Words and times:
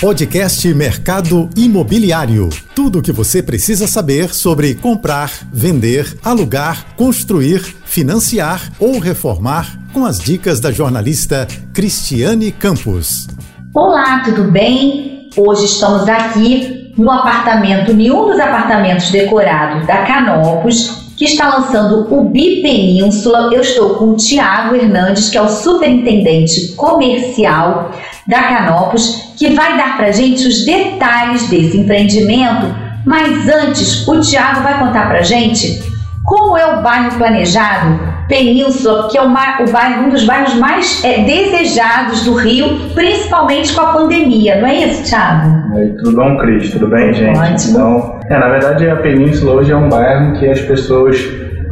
Podcast 0.00 0.74
Mercado 0.74 1.48
Imobiliário. 1.56 2.50
Tudo 2.74 2.98
o 2.98 3.02
que 3.02 3.10
você 3.10 3.42
precisa 3.42 3.86
saber 3.86 4.34
sobre 4.34 4.74
comprar, 4.74 5.30
vender, 5.50 6.18
alugar, 6.22 6.94
construir, 6.96 7.60
financiar 7.86 8.60
ou 8.78 8.98
reformar 8.98 9.66
com 9.94 10.04
as 10.04 10.18
dicas 10.18 10.60
da 10.60 10.70
jornalista 10.70 11.48
Cristiane 11.72 12.52
Campos. 12.52 13.26
Olá, 13.74 14.20
tudo 14.22 14.50
bem? 14.50 15.30
Hoje 15.34 15.64
estamos 15.64 16.06
aqui 16.06 16.92
no 16.98 17.10
apartamento, 17.10 17.90
em 17.92 18.10
um 18.10 18.26
dos 18.26 18.38
apartamentos 18.38 19.10
decorados 19.10 19.86
da 19.86 20.04
Canopus, 20.04 21.05
que 21.16 21.24
está 21.24 21.56
lançando 21.56 22.06
o 22.14 22.24
Bipenínsula. 22.24 23.50
Eu 23.52 23.60
estou 23.60 23.94
com 23.94 24.10
o 24.10 24.16
Tiago 24.16 24.74
Hernandes, 24.74 25.30
que 25.30 25.38
é 25.38 25.42
o 25.42 25.48
superintendente 25.48 26.74
comercial 26.74 27.90
da 28.26 28.42
Canopus, 28.42 29.32
que 29.36 29.50
vai 29.50 29.76
dar 29.76 29.96
para 29.96 30.12
gente 30.12 30.46
os 30.46 30.64
detalhes 30.64 31.48
desse 31.48 31.78
empreendimento. 31.78 32.74
Mas 33.04 33.48
antes, 33.48 34.06
o 34.06 34.20
Tiago 34.20 34.62
vai 34.62 34.78
contar 34.78 35.08
para 35.08 35.22
gente 35.22 35.80
como 36.24 36.56
é 36.56 36.66
o 36.66 36.82
bairro 36.82 37.16
planejado 37.16 38.16
Península, 38.28 39.08
que 39.08 39.16
é 39.16 39.22
o, 39.22 39.26
o 39.26 39.72
bairro, 39.72 40.06
um 40.06 40.08
dos 40.08 40.24
bairros 40.24 40.54
mais 40.54 41.02
é, 41.04 41.22
desejados 41.22 42.24
do 42.24 42.34
Rio, 42.34 42.90
principalmente 42.92 43.72
com 43.72 43.80
a 43.80 43.92
pandemia, 43.92 44.60
não 44.60 44.66
é 44.66 44.84
isso, 44.84 45.04
Thiago? 45.04 45.78
É, 45.78 45.86
tudo 46.02 46.16
bom, 46.16 46.36
Cris? 46.38 46.72
Tudo 46.72 46.88
bem, 46.88 47.14
gente? 47.14 47.38
Ótimo. 47.38 47.70
Então, 47.70 48.15
é, 48.28 48.38
na 48.38 48.48
verdade, 48.48 48.88
a 48.88 48.96
Península 48.96 49.54
hoje 49.54 49.72
é 49.72 49.76
um 49.76 49.88
bairro 49.88 50.38
que 50.38 50.48
as 50.48 50.60
pessoas 50.60 51.16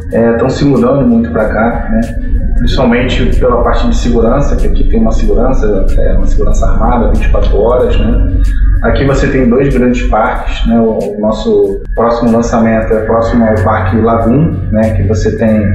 estão 0.05 0.47
é, 0.47 0.49
se 0.49 0.63
mudando 0.63 1.05
muito 1.07 1.29
para 1.31 1.49
cá, 1.49 1.89
né? 1.91 2.01
principalmente 2.57 3.37
pela 3.37 3.61
parte 3.63 3.87
de 3.89 3.97
segurança, 3.97 4.55
que 4.55 4.67
aqui 4.67 4.89
tem 4.89 5.01
uma 5.01 5.11
segurança, 5.11 5.85
é, 5.97 6.13
uma 6.13 6.25
segurança 6.25 6.65
armada 6.65 7.11
24 7.11 7.57
horas. 7.57 7.99
Né? 7.99 8.41
Aqui 8.83 9.03
você 9.05 9.27
tem 9.27 9.49
dois 9.49 9.73
grandes 9.73 10.03
parques, 10.03 10.65
né? 10.67 10.79
o, 10.79 11.19
nosso 11.19 11.81
próximo 11.95 12.31
lançamento 12.31 12.93
é 12.93 12.99
próximo 13.05 13.45
ao 13.45 13.55
Parque 13.63 13.97
Lagoon, 13.97 14.57
né? 14.71 14.93
que 14.95 15.03
você 15.03 15.35
tem 15.37 15.67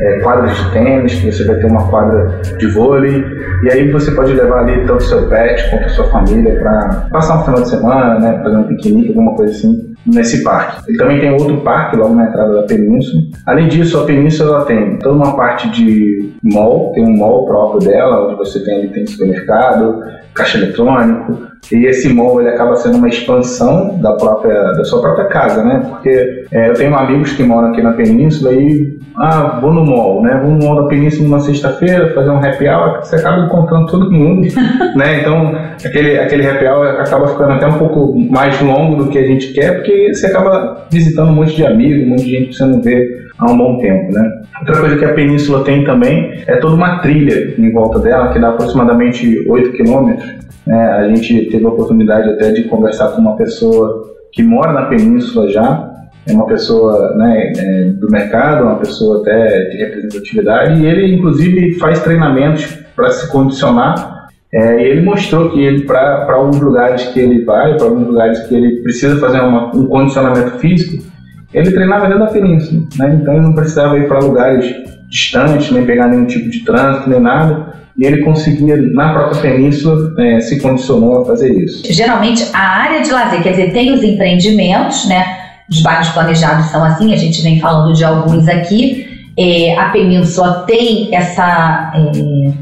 é, 0.00 0.20
quadras 0.20 0.56
de 0.56 0.70
tênis, 0.72 1.14
que 1.14 1.32
você 1.32 1.44
vai 1.44 1.56
ter 1.56 1.66
uma 1.66 1.88
quadra 1.88 2.40
de 2.58 2.66
vôlei, 2.68 3.24
e 3.64 3.72
aí 3.72 3.90
você 3.90 4.12
pode 4.12 4.32
levar 4.32 4.60
ali 4.60 4.86
tanto 4.86 5.02
seu 5.02 5.28
pet 5.28 5.70
quanto 5.70 5.90
sua 5.90 6.04
família 6.10 6.54
para 6.60 7.08
passar 7.10 7.40
um 7.40 7.44
final 7.44 7.62
de 7.62 7.70
semana, 7.70 8.20
né? 8.20 8.40
fazer 8.44 8.56
um 8.56 8.64
piquenique, 8.64 9.08
alguma 9.08 9.34
coisa 9.34 9.52
assim 9.52 9.89
nesse 10.06 10.42
parque. 10.42 10.88
Ele 10.88 10.98
também 10.98 11.20
tem 11.20 11.32
outro 11.32 11.60
parque 11.60 11.96
logo 11.96 12.14
na 12.14 12.26
entrada 12.26 12.54
da 12.54 12.62
península. 12.62 13.22
Além 13.46 13.68
disso, 13.68 13.98
a 13.98 14.04
península 14.04 14.56
ela 14.56 14.64
tem 14.64 14.98
toda 14.98 15.14
uma 15.14 15.36
parte 15.36 15.68
de 15.70 16.32
mall, 16.42 16.92
tem 16.92 17.04
um 17.04 17.16
mall 17.16 17.44
próprio 17.44 17.80
dela, 17.80 18.26
onde 18.26 18.36
você 18.36 18.64
tem, 18.64 18.88
tem 18.88 19.06
supermercado, 19.06 20.02
caixa 20.34 20.58
eletrônico, 20.58 21.49
e 21.72 21.86
esse 21.86 22.12
mall 22.12 22.40
ele 22.40 22.50
acaba 22.50 22.74
sendo 22.76 22.98
uma 22.98 23.08
expansão 23.08 23.98
da 24.00 24.12
própria 24.14 24.54
da 24.72 24.84
sua 24.84 25.00
própria 25.00 25.26
casa, 25.26 25.62
né? 25.62 25.82
Porque 25.88 26.44
é, 26.50 26.70
eu 26.70 26.74
tenho 26.74 26.94
amigos 26.94 27.32
que 27.32 27.42
moram 27.42 27.68
aqui 27.68 27.82
na 27.82 27.92
península 27.92 28.52
e 28.52 28.98
ah, 29.16 29.58
vou 29.60 29.72
no 29.72 29.84
mall, 29.84 30.22
né? 30.22 30.40
Vou 30.42 30.52
no 30.52 30.64
mall 30.64 30.82
da 30.82 30.88
península 30.88 31.28
numa 31.28 31.40
sexta-feira 31.40 32.12
fazer 32.14 32.30
um 32.30 32.38
happy 32.38 32.68
hour, 32.68 33.00
você 33.00 33.16
acaba 33.16 33.44
encontrando 33.44 33.86
todo 33.86 34.10
mundo, 34.10 34.48
né? 34.96 35.20
Então 35.20 35.54
aquele 35.84 36.18
aquele 36.18 36.46
happy 36.46 36.66
hour 36.66 36.86
acaba 37.00 37.28
ficando 37.28 37.52
até 37.52 37.66
um 37.66 37.78
pouco 37.78 38.18
mais 38.18 38.60
longo 38.60 39.04
do 39.04 39.10
que 39.10 39.18
a 39.18 39.26
gente 39.26 39.52
quer, 39.52 39.76
porque 39.76 40.12
você 40.12 40.26
acaba 40.26 40.86
visitando 40.90 41.30
um 41.30 41.34
monte 41.34 41.54
de 41.54 41.64
amigos, 41.64 42.04
um 42.04 42.10
monte 42.10 42.24
de 42.24 42.30
gente 42.30 42.48
que 42.48 42.54
você 42.54 42.64
não 42.64 42.82
vê 42.82 43.26
há 43.38 43.50
um 43.50 43.56
bom 43.56 43.78
tempo, 43.78 44.12
né? 44.12 44.40
Outra 44.60 44.78
coisa 44.78 44.96
que 44.96 45.04
a 45.04 45.14
península 45.14 45.64
tem 45.64 45.84
também 45.84 46.42
é 46.46 46.56
toda 46.56 46.74
uma 46.74 46.98
trilha 46.98 47.54
em 47.58 47.72
volta 47.72 47.98
dela, 47.98 48.32
que 48.32 48.38
dá 48.38 48.50
aproximadamente 48.50 49.44
8 49.48 49.72
quilômetros. 49.72 50.40
Né? 50.66 50.76
A 50.76 51.08
gente 51.08 51.46
teve 51.50 51.66
a 51.66 51.68
oportunidade 51.68 52.28
até 52.30 52.52
de 52.52 52.64
conversar 52.64 53.08
com 53.08 53.20
uma 53.20 53.36
pessoa 53.36 54.10
que 54.32 54.42
mora 54.42 54.72
na 54.72 54.86
península 54.86 55.50
já, 55.50 55.90
é 56.26 56.32
uma 56.32 56.46
pessoa 56.46 57.16
né, 57.16 57.52
é, 57.56 57.84
do 57.84 58.10
mercado, 58.10 58.64
uma 58.64 58.76
pessoa 58.76 59.20
até 59.20 59.70
de 59.70 59.76
representatividade, 59.78 60.80
e 60.80 60.86
ele 60.86 61.14
inclusive 61.14 61.74
faz 61.78 62.02
treinamentos 62.02 62.66
para 62.94 63.10
se 63.10 63.30
condicionar. 63.30 64.28
É, 64.52 64.82
e 64.82 64.90
ele 64.90 65.02
mostrou 65.02 65.50
que 65.50 65.60
ele, 65.60 65.84
para 65.84 66.26
alguns 66.32 66.60
lugares 66.60 67.06
que 67.06 67.20
ele 67.20 67.44
vai, 67.44 67.76
para 67.76 67.86
alguns 67.86 68.08
lugares 68.08 68.40
que 68.46 68.54
ele 68.54 68.82
precisa 68.82 69.16
fazer 69.20 69.40
uma, 69.40 69.74
um 69.74 69.86
condicionamento 69.86 70.58
físico, 70.58 71.04
ele 71.54 71.70
treinava 71.70 72.06
dentro 72.06 72.20
da 72.20 72.26
península, 72.26 72.82
né? 72.98 73.18
então 73.20 73.34
ele 73.34 73.42
não 73.42 73.54
precisava 73.54 73.98
ir 73.98 74.06
para 74.06 74.20
lugares 74.20 74.72
distantes, 75.08 75.70
nem 75.72 75.84
pegar 75.84 76.08
nenhum 76.08 76.26
tipo 76.26 76.48
de 76.48 76.64
trânsito, 76.64 77.10
nem 77.10 77.20
nada. 77.20 77.79
E 78.00 78.04
ele 78.06 78.24
conseguia, 78.24 78.78
na 78.78 79.12
própria 79.12 79.42
península, 79.42 80.14
é, 80.18 80.40
se 80.40 80.58
condicionou 80.58 81.20
a 81.20 81.26
fazer 81.26 81.52
isso. 81.52 81.82
Geralmente, 81.92 82.42
a 82.54 82.58
área 82.58 83.02
de 83.02 83.10
lazer, 83.10 83.42
quer 83.42 83.50
dizer, 83.50 83.72
tem 83.74 83.92
os 83.92 84.02
empreendimentos, 84.02 85.06
né? 85.06 85.22
Os 85.70 85.82
bairros 85.82 86.08
planejados 86.08 86.70
são 86.70 86.82
assim, 86.82 87.12
a 87.12 87.16
gente 87.18 87.42
vem 87.42 87.60
falando 87.60 87.94
de 87.94 88.02
alguns 88.02 88.48
aqui. 88.48 89.06
É, 89.38 89.78
a 89.78 89.90
península 89.90 90.64
tem 90.66 91.14
essa, 91.14 91.92
é, 91.94 92.52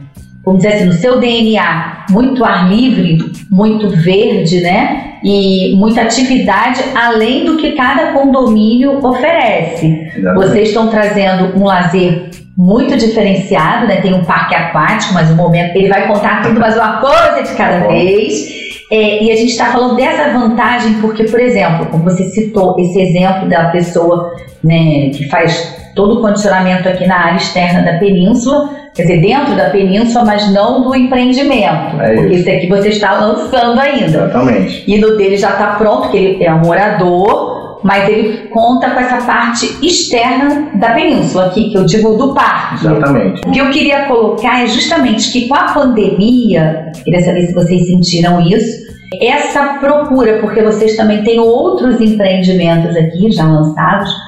vamos 0.49 0.63
dizer 0.63 0.77
assim, 0.77 0.85
no 0.85 0.93
seu 0.93 1.19
DNA, 1.19 2.07
muito 2.11 2.45
ar 2.45 2.69
livre, 2.69 3.19
muito 3.51 3.89
verde, 3.91 4.61
né? 4.61 5.09
e 5.23 5.75
muita 5.77 6.03
atividade 6.03 6.81
além 6.95 7.45
do 7.45 7.57
que 7.57 7.73
cada 7.73 8.13
condomínio 8.13 9.05
oferece. 9.05 10.11
Exatamente. 10.17 10.35
Vocês 10.35 10.69
estão 10.69 10.89
trazendo 10.89 11.59
um 11.59 11.65
lazer 11.65 12.31
muito 12.57 12.97
diferenciado, 12.97 13.87
né? 13.87 14.01
Tem 14.01 14.13
um 14.15 14.25
parque 14.25 14.55
aquático, 14.55 15.15
mas 15.15 15.31
o 15.31 15.37
momento 15.37 15.77
ele 15.77 15.89
vai 15.89 16.07
contar 16.07 16.43
tudo, 16.43 16.59
mas 16.59 16.77
uma 16.77 17.01
coisa 17.01 17.43
de 17.43 17.57
cada 17.57 17.87
vez. 17.87 18.59
É, 18.91 19.23
e 19.23 19.31
a 19.31 19.37
gente 19.37 19.51
está 19.51 19.67
falando 19.67 19.97
dessa 19.97 20.31
vantagem 20.31 20.95
porque, 20.95 21.25
por 21.25 21.39
exemplo, 21.39 21.87
como 21.87 22.05
você 22.05 22.25
citou 22.31 22.75
esse 22.79 22.99
exemplo 22.99 23.49
da 23.49 23.69
pessoa 23.69 24.33
né, 24.65 25.11
que 25.11 25.29
faz 25.29 25.78
todo 25.99 26.19
o 26.19 26.21
condicionamento 26.21 26.89
aqui 26.89 27.09
na 27.09 27.17
área 27.17 27.39
externa 27.39 27.83
da 27.83 27.99
península, 27.99 28.71
quer 28.95 29.03
dizer, 29.03 29.21
dentro 29.21 29.57
da 29.57 29.71
península, 29.71 30.25
mas 30.25 30.49
não 30.53 30.83
do 30.83 30.95
empreendimento. 30.95 32.01
É 32.01 32.15
porque 32.15 32.35
isso 32.37 32.49
aqui 32.49 32.69
você 32.69 32.91
está 32.91 33.19
lançando 33.19 33.81
ainda. 33.81 34.05
Exatamente. 34.05 34.85
E 34.87 34.97
no 34.99 35.17
dele 35.17 35.37
já 35.37 35.51
está 35.51 35.75
pronto, 35.75 36.11
que 36.11 36.17
ele 36.17 36.45
é 36.45 36.55
um 36.55 36.61
morador, 36.61 37.81
mas 37.83 38.09
ele 38.09 38.47
conta 38.51 38.91
com 38.91 39.01
essa 39.01 39.27
parte 39.27 39.67
externa 39.85 40.69
da 40.75 40.91
península, 40.91 41.47
aqui, 41.47 41.71
que 41.71 41.77
eu 41.77 41.85
digo 41.85 42.17
do 42.17 42.33
parque. 42.33 42.87
Exatamente. 42.87 43.41
O 43.45 43.51
que 43.51 43.59
eu 43.59 43.71
queria 43.71 44.05
colocar 44.05 44.63
é 44.63 44.69
justamente 44.69 45.33
que 45.33 45.49
com 45.49 45.57
a 45.57 45.73
pandemia, 45.73 46.93
queria 47.03 47.23
saber 47.23 47.43
se 47.43 47.53
vocês 47.53 47.89
sentiram 47.89 48.41
isso, 48.41 48.87
essa 49.21 49.79
procura, 49.81 50.39
porque 50.39 50.63
vocês 50.63 50.97
também 50.97 51.25
têm 51.25 51.41
outros 51.41 52.01
empreendimentos 52.01 52.95
aqui 52.95 53.33
já 53.33 53.45
lançados, 53.45 54.28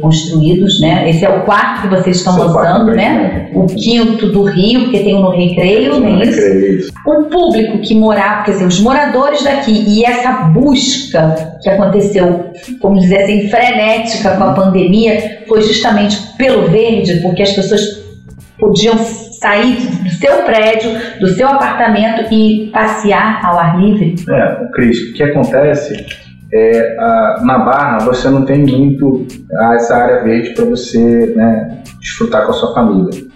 construídos, 0.00 0.80
né? 0.80 1.08
Esse 1.08 1.24
é 1.24 1.28
o 1.28 1.42
quarto 1.42 1.82
que 1.82 1.88
vocês 1.88 2.16
estão 2.16 2.34
São 2.34 2.46
lançando, 2.48 2.94
né? 2.94 3.50
O 3.54 3.66
quinto 3.66 4.26
do 4.32 4.42
Rio, 4.42 4.84
porque 4.84 5.00
tem 5.00 5.16
um 5.16 5.22
no 5.22 5.30
Recreio, 5.30 6.00
não 6.00 6.20
é 6.20 6.24
isso? 6.24 6.92
O 7.06 7.24
público 7.24 7.78
que 7.78 7.94
morar, 7.94 8.44
quer 8.44 8.52
dizer, 8.52 8.66
os 8.66 8.80
moradores 8.80 9.42
daqui 9.44 9.84
e 9.86 10.04
essa 10.04 10.32
busca 10.48 11.58
que 11.62 11.70
aconteceu, 11.70 12.50
vamos 12.82 13.02
dizer 13.02 13.22
assim, 13.22 13.48
frenética 13.48 14.36
com 14.36 14.44
a 14.44 14.52
pandemia, 14.52 15.42
foi 15.46 15.62
justamente 15.62 16.18
pelo 16.36 16.68
verde, 16.68 17.20
porque 17.20 17.42
as 17.42 17.52
pessoas 17.52 17.80
podiam 18.58 18.98
sair 18.98 19.76
do 20.02 20.10
seu 20.10 20.42
prédio, 20.42 20.90
do 21.20 21.28
seu 21.28 21.46
apartamento 21.46 22.32
e 22.34 22.68
passear 22.72 23.40
ao 23.44 23.56
ar 23.56 23.80
livre. 23.80 24.16
É, 24.28 24.56
Cris, 24.74 24.98
o 25.10 25.14
que 25.14 25.22
acontece 25.22 26.27
é, 26.52 26.96
a, 26.98 27.40
na 27.42 27.58
Barra 27.58 27.98
você 27.98 28.28
não 28.28 28.44
tem 28.44 28.58
muito 28.58 29.26
essa 29.74 29.96
área 29.96 30.22
verde 30.22 30.50
para 30.50 30.64
você 30.64 31.34
né, 31.36 31.82
desfrutar 32.00 32.44
com 32.44 32.52
a 32.52 32.54
sua 32.54 32.74
família. 32.74 33.26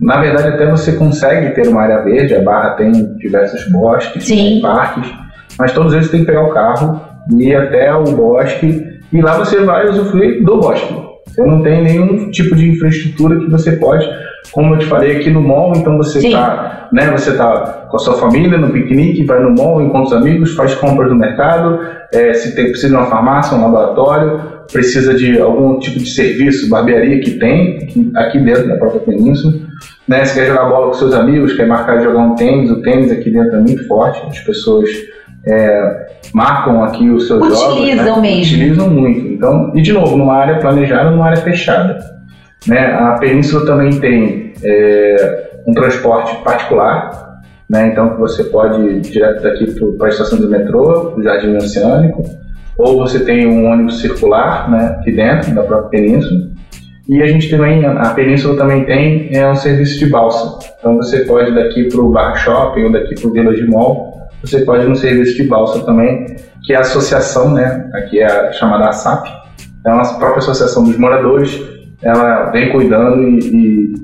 Na 0.00 0.20
verdade, 0.20 0.48
até 0.48 0.68
você 0.68 0.92
consegue 0.92 1.54
ter 1.54 1.68
uma 1.68 1.82
área 1.82 2.02
verde, 2.02 2.34
a 2.34 2.42
Barra 2.42 2.70
tem 2.70 2.92
diversos 3.16 3.70
bosques, 3.70 4.26
tem 4.26 4.60
parques, 4.60 5.10
mas 5.58 5.72
todos 5.72 5.94
eles 5.94 6.10
tem 6.10 6.20
que 6.20 6.26
pegar 6.26 6.44
o 6.44 6.52
carro 6.52 7.00
e 7.32 7.48
ir 7.48 7.56
até 7.56 7.94
o 7.94 8.04
bosque 8.04 9.00
e 9.12 9.22
lá 9.22 9.38
você 9.38 9.60
vai 9.60 9.88
usufruir 9.88 10.42
do 10.44 10.58
bosque. 10.58 10.94
Você 11.28 11.42
não 11.42 11.62
tem 11.62 11.82
nenhum 11.82 12.30
tipo 12.30 12.54
de 12.54 12.70
infraestrutura 12.70 13.38
que 13.38 13.50
você 13.50 13.72
pode 13.76 14.06
como 14.52 14.74
eu 14.74 14.78
te 14.78 14.86
falei 14.86 15.16
aqui 15.16 15.30
no 15.30 15.40
mall, 15.40 15.72
então 15.76 15.96
você 15.96 16.18
está, 16.18 16.88
né, 16.92 17.10
você 17.10 17.36
tá 17.36 17.86
com 17.90 17.96
a 17.96 18.00
sua 18.00 18.14
família 18.14 18.58
no 18.58 18.70
piquenique, 18.70 19.24
vai 19.24 19.40
no 19.40 19.54
mall, 19.54 19.82
encontra 19.82 20.16
os 20.16 20.22
amigos, 20.22 20.54
faz 20.54 20.74
compras 20.74 21.08
no 21.10 21.16
mercado, 21.16 21.80
é, 22.12 22.34
se 22.34 22.54
tem, 22.54 22.66
precisa 22.66 22.88
de 22.88 22.94
uma 22.94 23.06
farmácia, 23.06 23.56
um 23.56 23.62
laboratório, 23.62 24.40
precisa 24.70 25.14
de 25.14 25.40
algum 25.40 25.78
tipo 25.78 25.98
de 25.98 26.08
serviço, 26.08 26.68
barbearia 26.68 27.20
que 27.20 27.32
tem 27.32 28.12
aqui, 28.16 28.38
dentro 28.38 28.68
da 28.68 28.76
própria 28.76 29.00
península, 29.00 29.54
né, 30.06 30.24
se 30.24 30.34
quer 30.34 30.46
jogar 30.46 30.68
bola 30.68 30.88
com 30.88 30.94
seus 30.94 31.14
amigos, 31.14 31.54
quer 31.54 31.66
marcar 31.66 31.98
de 31.98 32.04
jogar 32.04 32.20
um 32.20 32.34
tênis, 32.34 32.70
o 32.70 32.82
tênis 32.82 33.10
aqui 33.10 33.30
dentro 33.30 33.56
é 33.56 33.60
muito 33.60 33.86
forte, 33.88 34.22
as 34.28 34.40
pessoas 34.40 34.88
é, 35.46 36.06
marcam 36.32 36.82
aqui 36.82 37.10
os 37.10 37.26
seus 37.26 37.40
Utilizam 37.40 38.04
jogos, 38.04 38.16
né? 38.16 38.20
mesmo. 38.20 38.54
Utilizam 38.54 38.90
muito. 38.90 39.26
Então, 39.26 39.72
e 39.74 39.82
de 39.82 39.92
novo, 39.92 40.16
numa 40.16 40.34
área 40.34 40.58
planejada, 40.58 41.10
numa 41.10 41.26
área 41.26 41.38
fechada. 41.38 42.13
Né? 42.66 42.78
A 42.78 43.18
península 43.18 43.66
também 43.66 43.98
tem 44.00 44.52
é, 44.62 45.50
um 45.66 45.72
transporte 45.72 46.36
particular, 46.42 47.24
né? 47.68 47.88
Então 47.88 48.16
você 48.18 48.44
pode 48.44 48.80
ir 48.80 49.00
direto 49.00 49.42
daqui 49.42 49.66
para 49.98 50.06
a 50.06 50.10
estação 50.10 50.38
do 50.38 50.48
metrô, 50.48 51.10
do 51.16 51.22
Jardim 51.22 51.56
Oceânico, 51.56 52.22
ou 52.78 52.98
você 52.98 53.20
tem 53.20 53.46
um 53.46 53.70
ônibus 53.70 54.00
circular, 54.00 54.70
né, 54.70 54.96
aqui 54.98 55.12
dentro 55.12 55.54
da 55.54 55.62
própria 55.62 55.88
península. 55.90 56.40
E 57.08 57.22
a 57.22 57.26
gente 57.26 57.50
também, 57.50 57.84
a 57.84 58.10
península 58.10 58.56
também 58.56 58.84
tem 58.84 59.28
é, 59.36 59.48
um 59.48 59.54
serviço 59.54 59.98
de 59.98 60.06
balsa. 60.06 60.70
Então 60.78 60.96
você 60.96 61.20
pode 61.20 61.50
ir 61.50 61.54
daqui 61.54 61.88
para 61.88 62.00
o 62.00 62.10
Bar 62.10 62.34
Shopping 62.36 62.84
ou 62.84 62.92
daqui 62.92 63.14
para 63.14 63.28
o 63.28 63.32
Village 63.32 63.66
Mall, 63.66 64.14
você 64.42 64.60
pode 64.64 64.84
ir 64.84 64.88
no 64.88 64.96
serviço 64.96 65.36
de 65.36 65.44
balsa 65.44 65.84
também, 65.84 66.26
que 66.64 66.72
é 66.72 66.76
a 66.76 66.80
associação, 66.80 67.52
né, 67.52 67.90
aqui 67.94 68.20
é 68.20 68.26
a 68.26 68.52
chamada 68.52 68.88
ASAP, 68.88 69.28
é 69.86 69.90
a 69.90 69.98
própria 69.98 70.38
associação 70.38 70.84
dos 70.84 70.98
moradores, 70.98 71.60
ela 72.02 72.50
vem 72.50 72.70
cuidando 72.70 73.22
e, 73.22 73.38
e 73.38 73.94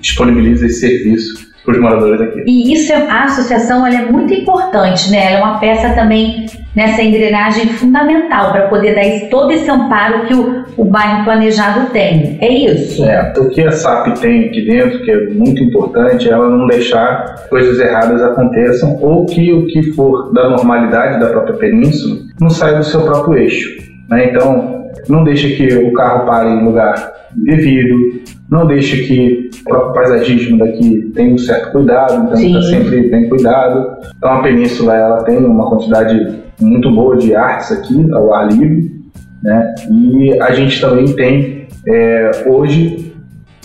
disponibiliza 0.00 0.66
esse 0.66 0.80
serviço 0.80 1.52
para 1.64 1.74
os 1.74 1.80
moradores 1.80 2.20
aqui. 2.20 2.42
E 2.46 2.74
isso, 2.74 2.92
é, 2.92 3.08
a 3.08 3.24
associação 3.24 3.86
ela 3.86 3.96
é 3.96 4.10
muito 4.10 4.34
importante, 4.34 5.10
né? 5.10 5.32
Ela 5.32 5.38
é 5.38 5.42
uma 5.42 5.58
peça 5.58 5.94
também 5.94 6.46
nessa 6.74 7.02
engrenagem 7.02 7.66
fundamental 7.68 8.52
para 8.52 8.68
poder 8.68 8.94
dar 8.94 9.04
esse, 9.04 9.26
todo 9.26 9.52
esse 9.52 9.70
amparo 9.70 10.26
que 10.26 10.34
o, 10.34 10.64
o 10.76 10.84
bairro 10.84 11.24
planejado 11.24 11.90
tem. 11.90 12.38
É 12.40 12.48
isso? 12.48 13.04
É, 13.04 13.32
o 13.36 13.48
que 13.50 13.60
a 13.62 13.70
SAP 13.70 14.18
tem 14.18 14.46
aqui 14.46 14.62
dentro, 14.62 15.02
que 15.04 15.10
é 15.10 15.28
muito 15.28 15.62
importante, 15.62 16.28
é 16.28 16.32
ela 16.32 16.48
não 16.48 16.66
deixar 16.66 17.46
coisas 17.48 17.78
erradas 17.78 18.22
aconteçam 18.22 18.98
ou 19.00 19.26
que 19.26 19.52
o 19.52 19.66
que 19.66 19.92
for 19.92 20.32
da 20.32 20.48
normalidade 20.48 21.20
da 21.20 21.26
própria 21.26 21.54
península 21.54 22.20
não 22.40 22.50
saia 22.50 22.78
do 22.78 22.84
seu 22.84 23.02
próprio 23.02 23.38
eixo. 23.38 23.82
Né? 24.08 24.30
Então, 24.30 24.81
não 25.08 25.24
deixa 25.24 25.48
que 25.48 25.74
o 25.74 25.92
carro 25.92 26.26
pare 26.26 26.50
em 26.50 26.64
lugar 26.64 27.12
devido, 27.34 28.22
não 28.50 28.66
deixa 28.66 28.96
que 28.96 29.50
o 29.60 29.64
próprio 29.64 29.94
paisagismo 29.94 30.58
daqui 30.58 31.10
tenha 31.14 31.34
um 31.34 31.38
certo 31.38 31.72
cuidado, 31.72 32.24
então 32.24 32.40
está 32.40 32.62
sempre 32.62 33.08
bem 33.08 33.28
cuidado. 33.28 33.96
Então 34.16 34.30
a 34.30 34.42
península 34.42 34.94
ela 34.94 35.24
tem 35.24 35.38
uma 35.38 35.68
quantidade 35.68 36.42
muito 36.60 36.90
boa 36.90 37.16
de 37.16 37.34
artes 37.34 37.72
aqui 37.72 38.10
ao 38.12 38.34
ar 38.34 38.48
livre, 38.52 38.90
né? 39.42 39.74
E 39.90 40.40
a 40.40 40.52
gente 40.52 40.80
também 40.80 41.06
tem 41.14 41.66
é, 41.88 42.30
hoje 42.46 43.12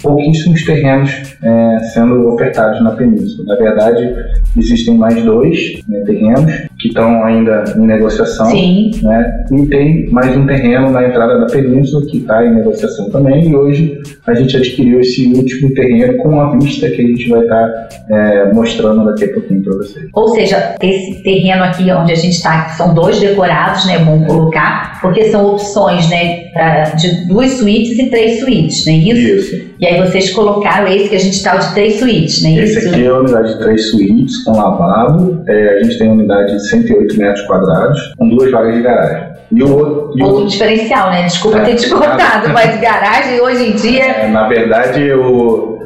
pouquíssimos 0.02 0.64
terrenos 0.64 1.36
é, 1.44 1.80
sendo 1.94 2.28
ofertados 2.30 2.82
na 2.84 2.92
península. 2.92 3.46
Na 3.48 3.56
verdade, 3.56 4.16
existem 4.56 4.98
mais 4.98 5.22
dois 5.24 5.82
né, 5.88 6.02
terrenos 6.06 6.68
que 6.80 6.90
estão 6.90 7.24
ainda 7.24 7.64
em 7.76 7.88
negociação. 7.88 8.46
Sim. 8.48 8.92
Né, 9.02 9.46
e 9.52 9.66
tem 9.68 10.10
mais 10.12 10.36
um 10.36 10.46
terreno 10.46 10.92
na 10.92 11.08
entrada 11.08 11.40
da 11.40 11.48
península 11.48 12.06
que 12.06 12.18
está 12.18 12.46
em 12.46 12.56
negociação 12.56 13.10
também. 13.10 13.50
E 13.50 13.56
hoje 13.56 14.02
a 14.26 14.34
gente 14.34 14.56
adquiriu 14.58 15.00
esse 15.00 15.26
último 15.34 15.74
terreno 15.74 16.18
com 16.18 16.40
a 16.40 16.58
vista 16.58 16.90
que 16.90 17.02
a 17.02 17.08
gente 17.08 17.30
vai 17.30 17.42
estar 17.42 17.68
tá, 17.68 17.88
é, 18.10 18.54
mostrando 18.54 19.06
daqui 19.06 19.26
a 19.26 19.34
pouquinho 19.34 19.64
para 19.64 19.78
vocês. 19.78 20.06
Ou 20.14 20.30
seja, 20.30 20.76
esse 20.82 21.24
terreno 21.24 21.64
aqui 21.64 21.92
onde 21.92 22.12
a 22.12 22.16
gente 22.16 22.36
está, 22.36 22.70
são 22.70 22.94
dois 22.94 23.20
decorados, 23.20 23.86
né? 23.86 24.00
Bom 24.00 24.24
colocar, 24.26 25.00
porque 25.02 25.26
são 25.26 25.54
opções, 25.54 26.10
né? 26.10 26.48
Pra, 26.54 26.84
de 26.92 27.28
duas 27.28 27.52
suítes 27.54 27.98
e 27.98 28.10
três 28.10 28.40
suítes, 28.40 28.86
não 28.86 28.94
é 28.94 28.98
isso? 28.98 29.56
Isso. 29.56 29.68
E 29.80 29.86
aí 29.86 30.00
vocês 30.00 30.32
colocaram 30.32 30.88
esse 30.88 31.10
que 31.10 31.16
a 31.16 31.20
gente 31.20 31.36
está 31.36 31.56
de 31.56 31.74
três 31.74 32.00
suítes, 32.00 32.42
não 32.42 32.50
é 32.50 32.54
isso? 32.64 32.80
Esse 32.80 32.90
aqui 32.90 33.04
é 33.04 33.08
a 33.08 33.20
unidade 33.20 33.54
de 33.54 33.60
três 33.60 33.90
suítes 33.90 34.44
com 34.44 34.58
lavabo. 34.58 35.44
É, 35.48 35.78
a 35.78 35.84
gente 35.84 35.98
tem 35.98 36.08
uma 36.08 36.18
unidade 36.18 36.54
de 36.54 36.67
108 36.70 37.18
metros 37.18 37.46
quadrados 37.48 38.00
com 38.18 38.30
duas 38.30 38.52
vagas 38.52 38.76
de 38.76 38.82
garagem. 38.82 39.38
E 39.52 39.64
o 39.64 39.78
outro, 39.78 40.14
e 40.16 40.24
outro 40.24 40.44
o... 40.44 40.48
diferencial, 40.48 41.10
né? 41.10 41.24
Desculpa 41.24 41.60
é, 41.60 41.66
ter 41.66 41.76
te 41.76 41.90
cortado, 41.90 42.50
mas 42.54 42.80
garagem 42.82 43.40
hoje 43.40 43.70
em 43.70 43.76
dia. 43.76 44.04
É, 44.04 44.28
na 44.28 44.48
verdade, 44.48 45.12
o, 45.14 45.80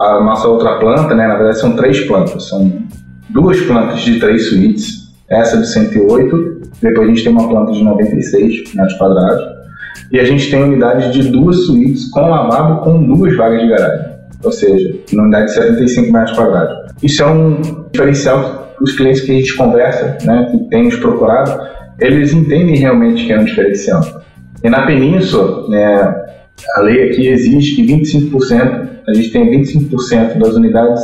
a 0.00 0.20
nossa 0.20 0.48
outra 0.48 0.78
planta, 0.78 1.14
né? 1.14 1.26
Na 1.26 1.36
verdade, 1.36 1.60
são 1.60 1.76
três 1.76 2.00
plantas. 2.06 2.48
São 2.48 2.72
duas 3.30 3.60
plantas 3.62 4.00
de 4.00 4.18
três 4.18 4.48
suítes, 4.48 5.12
essa 5.28 5.58
de 5.58 5.66
108, 5.68 6.60
depois 6.80 7.08
a 7.08 7.10
gente 7.10 7.24
tem 7.24 7.32
uma 7.32 7.48
planta 7.48 7.72
de 7.72 7.82
96 7.82 8.74
metros 8.74 8.98
quadrados, 8.98 9.44
e 10.12 10.20
a 10.20 10.24
gente 10.24 10.50
tem 10.50 10.62
unidades 10.62 11.12
de 11.12 11.28
duas 11.30 11.66
suítes 11.66 12.10
com 12.10 12.20
lavabo 12.20 12.82
com 12.82 13.02
duas 13.02 13.36
vagas 13.36 13.60
de 13.60 13.68
garagem, 13.68 14.06
ou 14.42 14.52
seja, 14.52 14.96
uma 15.12 15.22
unidade 15.22 15.46
de 15.46 15.54
75 15.54 16.12
metros 16.12 16.36
quadrados. 16.36 16.92
Isso 17.02 17.22
é 17.22 17.26
um 17.26 17.60
diferencial 17.90 18.63
os 18.80 18.92
clientes 18.96 19.22
que 19.22 19.30
a 19.30 19.34
gente 19.34 19.56
conversa, 19.56 20.18
né, 20.24 20.48
que 20.50 20.58
tem 20.68 20.84
nos 20.84 20.96
procurado, 20.96 21.60
eles 22.00 22.32
entendem 22.32 22.76
realmente 22.76 23.26
que 23.26 23.32
é 23.32 23.38
um 23.38 23.44
diferencial. 23.44 24.02
E 24.62 24.68
na 24.68 24.86
península, 24.86 25.68
né, 25.68 26.14
a 26.76 26.80
lei 26.80 27.10
aqui 27.10 27.28
exige 27.28 27.76
que 27.76 27.86
25%, 27.86 28.88
a 29.06 29.14
gente 29.14 29.30
tem 29.30 29.50
25% 29.50 30.38
das 30.38 30.54
unidades, 30.54 31.02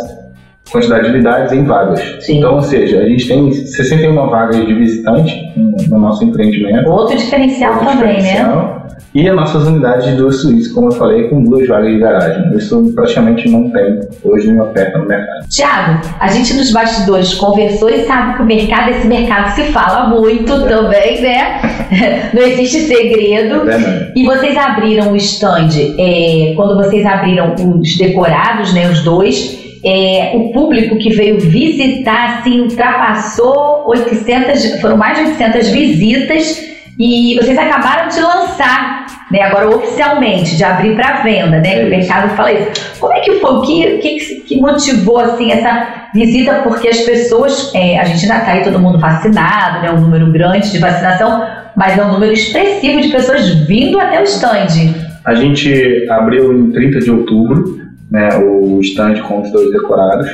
quantidade 0.71 1.07
de 1.07 1.11
unidades 1.11 1.53
em 1.53 1.65
vagas. 1.65 2.01
Sim. 2.21 2.39
Então, 2.39 2.55
ou 2.55 2.63
seja, 2.63 3.01
a 3.01 3.07
gente 3.07 3.29
tem 3.29 3.53
61 3.53 4.15
vagas 4.15 4.67
de 4.67 4.75
visitante 4.75 5.53
no, 5.57 5.77
no 5.89 5.99
nosso 5.99 6.25
empreendimento. 6.25 6.89
Outro 6.89 7.17
diferencial 7.17 7.75
Outro 7.75 7.89
também, 7.89 8.15
né? 8.15 8.19
diferencial. 8.19 8.87
né? 8.89 8.97
E 9.12 9.29
as 9.29 9.35
nossas 9.35 9.67
unidades 9.67 10.07
de 10.07 10.17
duas 10.17 10.41
suítes, 10.41 10.69
como 10.69 10.89
eu 10.89 10.93
falei, 10.93 11.29
com 11.29 11.43
duas 11.43 11.67
vagas 11.67 11.91
de 11.91 11.99
garagem. 11.99 12.57
Isso 12.57 12.93
praticamente 12.95 13.49
não 13.49 13.69
tem 13.71 14.01
hoje 14.23 14.49
em 14.49 14.61
oferta 14.61 14.99
no 14.99 15.07
mercado. 15.07 15.49
Tiago, 15.49 16.01
a 16.21 16.29
gente 16.29 16.55
nos 16.55 16.71
bastidores 16.71 17.35
conversou 17.35 17.91
e 17.91 18.05
sabe 18.05 18.37
que 18.37 18.43
o 18.43 18.47
mercado, 18.47 18.91
esse 18.91 19.09
mercado 19.09 19.53
se 19.57 19.65
fala 19.73 20.09
muito 20.09 20.53
é. 20.53 20.69
também, 20.69 21.23
né? 21.23 21.61
Não 22.33 22.43
existe 22.43 22.83
segredo. 22.83 23.69
É 23.69 24.12
e 24.15 24.25
vocês 24.25 24.57
abriram 24.57 25.12
o 25.12 25.17
stand, 25.17 25.71
é, 25.99 26.53
quando 26.55 26.77
vocês 26.77 27.05
abriram 27.05 27.55
os 27.55 27.97
decorados, 27.97 28.73
né, 28.73 28.89
os 28.89 29.03
dois, 29.03 29.59
é, 29.85 30.33
o 30.35 30.53
público 30.53 30.97
que 30.99 31.11
veio 31.11 31.41
visitar, 31.41 32.39
assim, 32.39 32.61
ultrapassou 32.61 33.89
800, 33.89 34.81
foram 34.81 34.97
mais 34.97 35.19
de 35.19 35.25
800 35.25 35.69
visitas 35.69 36.70
e 37.02 37.35
vocês 37.41 37.56
acabaram 37.56 38.08
de 38.08 38.20
lançar, 38.20 39.06
né, 39.32 39.41
agora 39.41 39.70
oficialmente, 39.70 40.55
de 40.55 40.62
abrir 40.62 40.94
para 40.94 41.23
venda, 41.23 41.58
né? 41.58 41.79
Que 41.81 41.87
o 41.87 41.88
mercado 41.88 42.37
fala 42.37 42.52
isso. 42.52 43.00
Como 43.00 43.14
é 43.14 43.20
que 43.20 43.41
foi? 43.41 43.55
O 43.55 43.62
que, 43.62 43.99
que, 43.99 44.41
que 44.43 44.61
motivou 44.61 45.19
assim 45.19 45.50
essa 45.50 46.11
visita? 46.12 46.61
Porque 46.62 46.88
as 46.88 47.00
pessoas, 47.00 47.73
é, 47.75 47.99
a 47.99 48.05
gente 48.05 48.31
ainda 48.31 48.41
está 48.41 48.52
aí 48.52 48.62
todo 48.62 48.79
mundo 48.79 48.99
vacinado, 48.99 49.81
né? 49.81 49.91
Um 49.91 50.02
número 50.02 50.31
grande 50.31 50.70
de 50.70 50.79
vacinação, 50.79 51.43
mas 51.75 51.97
é 51.97 52.05
um 52.05 52.12
número 52.12 52.35
expressivo 52.35 53.00
de 53.00 53.08
pessoas 53.08 53.49
vindo 53.67 53.99
até 53.99 54.20
o 54.20 54.25
stand. 54.25 54.93
A 55.25 55.35
gente 55.35 56.06
abriu 56.11 56.52
em 56.52 56.70
30 56.70 56.99
de 56.99 57.11
outubro, 57.11 57.79
né, 58.11 58.29
o 58.37 58.79
stand 58.82 59.23
com 59.23 59.41
os 59.41 59.50
dois 59.50 59.73
decorados. 59.73 60.29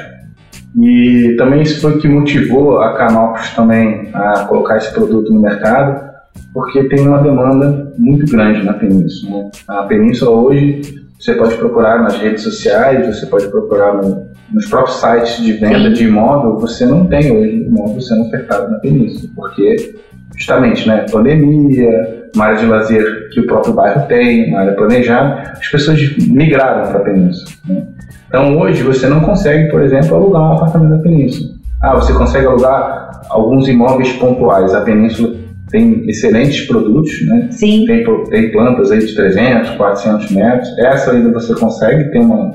E 0.83 1.37
também 1.39 1.63
isso 1.63 1.81
foi 1.81 1.99
que 2.01 2.09
motivou 2.09 2.81
a 2.81 2.95
Canopus 2.95 3.51
também 3.51 4.11
a 4.13 4.41
colocar 4.49 4.79
esse 4.79 4.93
produto 4.93 5.33
no 5.33 5.41
mercado 5.41 6.16
porque 6.53 6.85
tem 6.85 7.07
uma 7.07 7.19
demanda 7.19 7.93
muito 7.99 8.31
grande 8.31 8.65
na 8.65 8.73
península. 8.75 9.45
Né? 9.45 9.51
A 9.69 9.83
península 9.83 10.31
hoje 10.31 11.07
você 11.19 11.35
pode 11.35 11.57
procurar 11.57 12.03
nas 12.03 12.19
redes 12.19 12.43
sociais, 12.43 13.07
você 13.07 13.27
pode 13.27 13.49
procurar 13.49 13.95
no, 13.95 14.27
nos 14.53 14.67
próprios 14.69 15.01
sites 15.01 15.43
de 15.43 15.55
venda 15.55 15.89
Sim. 15.89 15.93
de 15.93 16.05
imóvel, 16.05 16.57
você 16.57 16.85
não 16.85 17.07
tem 17.07 17.33
hoje 17.33 17.65
imóvel 17.65 18.01
sendo 18.01 18.27
ofertado 18.27 18.71
na 18.71 18.79
península, 18.79 19.31
porque 19.35 19.95
justamente, 20.37 20.87
né, 20.87 21.07
pandemia, 21.11 22.29
uma 22.35 22.45
área 22.45 22.59
de 22.59 22.67
lazer 22.67 23.31
que 23.31 23.41
o 23.41 23.47
próprio 23.47 23.73
bairro 23.73 24.07
tem, 24.07 24.51
uma 24.51 24.61
área 24.61 24.75
planejada, 24.75 25.53
as 25.53 25.67
pessoas 25.69 25.99
migraram 26.29 26.91
para 26.91 27.01
a 27.01 27.05
península. 27.05 27.51
Né? 27.67 27.87
Então 28.29 28.59
hoje 28.59 28.83
você 28.83 29.09
não 29.09 29.21
consegue, 29.21 29.71
por 29.71 29.83
exemplo, 29.83 30.15
alugar 30.15 30.43
um 30.43 30.53
apartamento 30.53 30.91
na 30.91 30.99
península. 30.99 31.57
Ah, 31.83 31.95
você 31.95 32.13
consegue 32.13 32.47
alugar 32.47 33.23
alguns 33.29 33.69
imóveis 33.69 34.13
pontuais. 34.15 34.75
A 34.75 34.81
península 34.81 35.35
tem 35.77 36.09
excelentes 36.09 36.67
produtos, 36.67 37.27
né? 37.27 37.49
Sim. 37.51 37.85
Tem, 37.85 38.03
tem 38.31 38.51
plantas 38.51 38.91
aí 38.91 39.01
de 39.01 39.15
300, 39.15 39.71
400 39.73 40.31
metros. 40.31 40.79
Essa 40.79 41.13
ainda 41.13 41.31
você 41.31 41.55
consegue 41.55 42.11
ter 42.11 42.19
uma, 42.19 42.55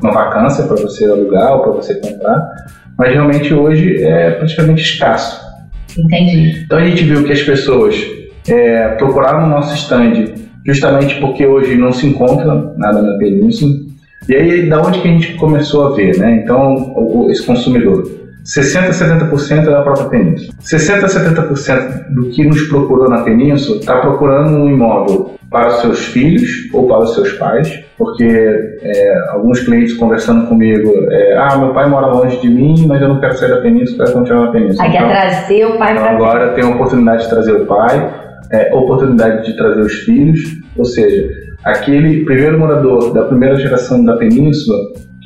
uma 0.00 0.10
vacância 0.10 0.64
para 0.64 0.76
você 0.76 1.04
alugar 1.04 1.52
ou 1.56 1.62
para 1.62 1.72
você 1.72 1.94
comprar, 1.96 2.50
mas 2.96 3.12
realmente 3.12 3.52
hoje 3.52 4.02
é 4.02 4.30
praticamente 4.30 4.82
escasso. 4.82 5.38
Entendi. 5.98 6.62
Então 6.64 6.78
a 6.78 6.84
gente 6.84 7.04
viu 7.04 7.24
que 7.24 7.32
as 7.32 7.42
pessoas 7.42 7.94
é, 8.48 8.88
procuraram 8.96 9.44
o 9.44 9.50
nosso 9.50 9.74
stand 9.74 10.34
justamente 10.64 11.20
porque 11.20 11.44
hoje 11.44 11.76
não 11.76 11.92
se 11.92 12.06
encontra 12.06 12.72
nada 12.76 13.02
na 13.02 13.18
península. 13.18 13.72
E 14.28 14.34
aí, 14.34 14.68
da 14.68 14.80
onde 14.80 15.00
que 15.00 15.08
a 15.08 15.10
gente 15.10 15.34
começou 15.34 15.88
a 15.88 15.96
ver, 15.96 16.16
né? 16.18 16.42
Então, 16.42 16.92
o, 16.94 17.28
esse 17.30 17.44
consumidor 17.44 18.19
60% 18.44 18.88
a 18.88 18.90
70% 18.90 19.50
é 19.50 19.70
da 19.70 19.82
própria 19.82 20.06
península. 20.06 20.52
60% 20.60 21.04
a 21.04 21.06
70% 21.06 22.14
do 22.14 22.30
que 22.30 22.44
nos 22.44 22.62
procurou 22.68 23.08
na 23.08 23.22
península 23.22 23.78
está 23.78 23.98
procurando 23.98 24.56
um 24.56 24.68
imóvel 24.68 25.34
para 25.50 25.68
os 25.68 25.80
seus 25.80 26.06
filhos 26.06 26.48
ou 26.72 26.86
para 26.86 27.00
os 27.00 27.14
seus 27.14 27.32
pais, 27.32 27.82
porque 27.98 28.24
é, 28.24 29.18
alguns 29.30 29.60
clientes 29.60 29.94
conversando 29.94 30.46
comigo, 30.46 30.92
é, 31.10 31.36
ah, 31.36 31.58
meu 31.58 31.74
pai 31.74 31.88
mora 31.88 32.06
longe 32.06 32.40
de 32.40 32.48
mim, 32.48 32.86
mas 32.86 33.02
eu 33.02 33.08
não 33.08 33.20
quero 33.20 33.36
sair 33.36 33.50
da 33.50 33.60
península, 33.60 34.04
quero 34.04 34.18
continuar 34.18 34.46
na 34.46 34.52
península. 34.52 34.84
Aí 34.84 34.90
então, 34.90 35.08
quer 35.08 35.20
trazer 35.20 35.64
o 35.66 35.78
pai 35.78 35.92
então 35.92 36.04
para 36.04 36.14
agora 36.14 36.52
tem 36.52 36.64
a 36.64 36.68
oportunidade 36.68 37.24
de 37.24 37.30
trazer 37.30 37.52
o 37.52 37.66
pai, 37.66 38.14
é, 38.52 38.74
oportunidade 38.74 39.44
de 39.44 39.56
trazer 39.56 39.80
os 39.80 39.92
filhos, 39.92 40.40
ou 40.76 40.84
seja, 40.84 41.28
aquele 41.64 42.24
primeiro 42.24 42.58
morador 42.58 43.12
da 43.12 43.24
primeira 43.24 43.56
geração 43.56 44.04
da 44.04 44.16
península 44.16 44.76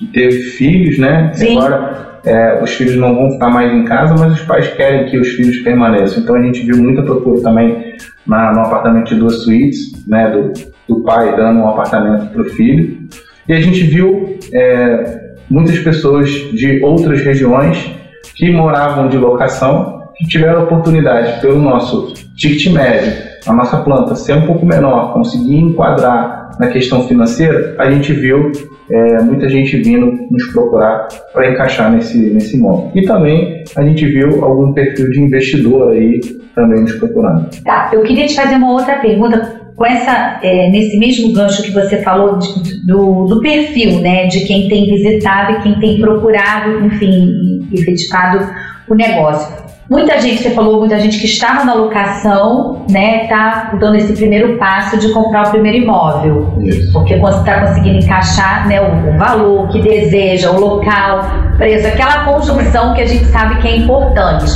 que 0.06 0.12
teve 0.12 0.38
filhos, 0.42 0.98
né? 0.98 1.32
Sim. 1.34 1.58
Agora 1.58 2.20
é, 2.24 2.62
os 2.62 2.70
filhos 2.70 2.96
não 2.96 3.14
vão 3.14 3.30
ficar 3.32 3.50
mais 3.50 3.72
em 3.72 3.84
casa, 3.84 4.14
mas 4.18 4.32
os 4.32 4.40
pais 4.46 4.68
querem 4.68 5.06
que 5.06 5.18
os 5.18 5.28
filhos 5.28 5.58
permaneçam. 5.58 6.22
Então 6.22 6.34
a 6.34 6.42
gente 6.42 6.60
viu 6.60 6.76
muita 6.78 7.02
procura 7.02 7.42
também 7.42 7.94
na, 8.26 8.52
no 8.52 8.60
apartamento 8.60 9.08
de 9.08 9.16
duas 9.16 9.42
suítes, 9.44 10.06
né, 10.06 10.30
do, 10.30 10.52
do 10.88 11.02
pai 11.02 11.36
dando 11.36 11.60
um 11.60 11.68
apartamento 11.68 12.32
para 12.32 12.42
o 12.42 12.46
filho. 12.46 12.98
E 13.46 13.52
a 13.52 13.60
gente 13.60 13.82
viu 13.84 14.38
é, 14.52 15.20
muitas 15.50 15.78
pessoas 15.78 16.30
de 16.30 16.82
outras 16.82 17.20
regiões 17.20 17.90
que 18.34 18.50
moravam 18.50 19.08
de 19.08 19.18
locação, 19.18 20.08
que 20.16 20.26
tiveram 20.26 20.64
oportunidade, 20.64 21.40
pelo 21.40 21.60
nosso 21.60 22.14
ticket 22.36 22.72
médio, 22.72 23.12
a 23.46 23.52
nossa 23.52 23.78
planta 23.78 24.14
ser 24.14 24.34
um 24.34 24.46
pouco 24.46 24.64
menor, 24.64 25.12
conseguir 25.12 25.58
enquadrar 25.58 26.50
na 26.58 26.68
questão 26.68 27.06
financeira, 27.06 27.74
a 27.78 27.90
gente 27.90 28.12
viu 28.12 28.52
é, 28.90 29.22
muita 29.22 29.48
gente 29.48 29.76
vindo 29.78 30.06
nos 30.30 30.52
procurar 30.52 31.08
para 31.32 31.50
encaixar 31.50 31.90
nesse, 31.90 32.18
nesse 32.30 32.56
imóvel. 32.56 32.90
E 32.94 33.02
também 33.02 33.64
a 33.76 33.82
gente 33.82 34.06
viu 34.06 34.44
algum 34.44 34.72
perfil 34.72 35.10
de 35.10 35.20
investidor 35.20 35.92
aí 35.92 36.20
também 36.54 36.82
nos 36.82 36.92
procurando. 36.94 37.48
Tá, 37.64 37.90
eu 37.92 38.02
queria 38.02 38.26
te 38.26 38.36
fazer 38.36 38.56
uma 38.56 38.72
outra 38.72 38.96
pergunta 38.96 39.64
com 39.74 39.84
essa, 39.84 40.38
é, 40.42 40.70
nesse 40.70 40.96
mesmo 40.98 41.32
gancho 41.32 41.62
que 41.62 41.72
você 41.72 42.00
falou 42.02 42.38
de, 42.38 42.86
do, 42.86 43.24
do 43.24 43.40
perfil, 43.40 44.00
né, 44.00 44.26
de 44.28 44.44
quem 44.44 44.68
tem 44.68 44.84
visitado 44.84 45.52
e 45.52 45.62
quem 45.62 45.80
tem 45.80 46.00
procurado, 46.00 46.86
enfim, 46.86 47.66
efetivado 47.72 48.46
o 48.88 48.94
negócio. 48.94 49.63
Muita 49.88 50.18
gente, 50.18 50.42
você 50.42 50.50
falou, 50.50 50.80
muita 50.80 50.98
gente 50.98 51.18
que 51.18 51.26
estava 51.26 51.62
na 51.64 51.74
locação, 51.74 52.86
né, 52.88 53.26
tá 53.26 53.74
dando 53.78 53.96
esse 53.96 54.14
primeiro 54.14 54.56
passo 54.56 54.98
de 54.98 55.12
comprar 55.12 55.48
o 55.48 55.50
primeiro 55.50 55.78
imóvel. 55.78 56.54
Isso. 56.62 56.90
Porque 56.92 57.16
você 57.16 57.38
está 57.40 57.66
conseguindo 57.66 57.98
encaixar, 57.98 58.66
né, 58.66 58.80
o, 58.80 59.14
o, 59.14 59.18
valor 59.18 59.68
que 59.68 59.82
deseja, 59.82 60.50
o 60.50 60.58
local, 60.58 61.24
preço, 61.58 61.86
aquela 61.86 62.24
construção 62.24 62.94
que 62.94 63.02
a 63.02 63.06
gente 63.06 63.26
sabe 63.26 63.60
que 63.60 63.68
é 63.68 63.76
importante. 63.76 64.50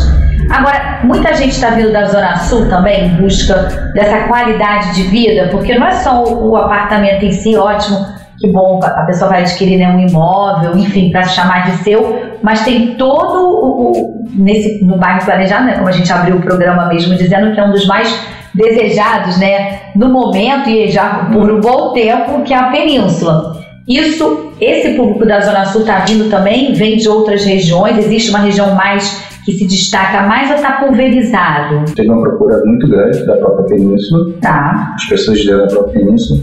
Agora, 0.51 1.01
muita 1.05 1.35
gente 1.35 1.51
está 1.51 1.71
vindo 1.71 1.93
da 1.93 2.07
Zona 2.07 2.39
Sul 2.39 2.67
também 2.71 3.09
em 3.09 3.17
busca 3.17 3.93
dessa 3.95 4.29
qualidade 4.29 4.95
de 4.95 5.03
vida, 5.03 5.49
porque 5.51 5.79
não 5.79 5.87
é 5.87 5.93
só 5.93 6.25
o, 6.25 6.53
o 6.53 6.57
apartamento 6.57 7.23
em 7.23 7.33
si 7.33 7.55
ótimo, 7.55 7.99
que 8.39 8.51
bom, 8.51 8.81
a 8.83 9.03
pessoa 9.03 9.29
vai 9.29 9.43
adquirir 9.43 9.77
né, 9.79 9.89
um 9.89 10.01
imóvel, 10.01 10.75
enfim, 10.79 11.11
para 11.11 11.25
se 11.25 11.35
chamar 11.35 11.71
de 11.71 11.73
seu, 11.83 12.28
mas 12.43 12.65
tem 12.65 12.95
todo 12.95 13.39
o, 13.39 13.93
o, 13.93 14.25
nesse 14.35 14.85
no 14.85 14.97
bairro 14.97 15.25
planejado, 15.25 15.65
né, 15.65 15.75
como 15.75 15.89
a 15.89 15.93
gente 15.93 16.13
abriu 16.13 16.37
o 16.37 16.41
programa 16.41 16.87
mesmo 16.87 17.15
dizendo 17.15 17.53
que 17.53 17.61
é 17.61 17.65
um 17.65 17.73
dos 17.73 17.87
mais 17.87 18.13
desejados, 18.55 19.39
né, 19.39 19.81
no 19.95 20.09
momento 20.09 20.69
e 20.69 20.91
já 20.91 21.29
por 21.33 21.51
um 21.51 21.61
bom 21.61 21.93
tempo, 21.93 22.43
que 22.43 22.53
é 22.53 22.57
a 22.57 22.71
Península. 22.71 23.59
Isso, 23.87 24.53
esse 24.61 24.97
público 24.97 25.25
da 25.25 25.41
Zona 25.41 25.65
Sul 25.65 25.81
está 25.81 26.01
vindo 26.01 26.29
também, 26.29 26.75
vem 26.75 26.97
de 26.97 27.09
outras 27.09 27.45
regiões, 27.45 27.97
existe 27.97 28.29
uma 28.29 28.41
região 28.41 28.75
mais 28.75 29.27
que 29.47 29.53
se 29.53 29.67
destaca 29.67 30.27
mais 30.27 30.51
ou 30.51 30.57
está 30.57 30.73
pulverizado? 30.73 31.87
Teve 31.95 32.11
uma 32.11 32.21
procura 32.21 32.61
muito 32.67 32.87
grande 32.87 33.25
da 33.25 33.35
própria 33.39 33.65
Península, 33.65 34.35
tá. 34.43 34.93
as 34.95 35.05
pessoas 35.07 35.43
da 35.47 35.67
própria 35.69 36.01
Península, 36.01 36.41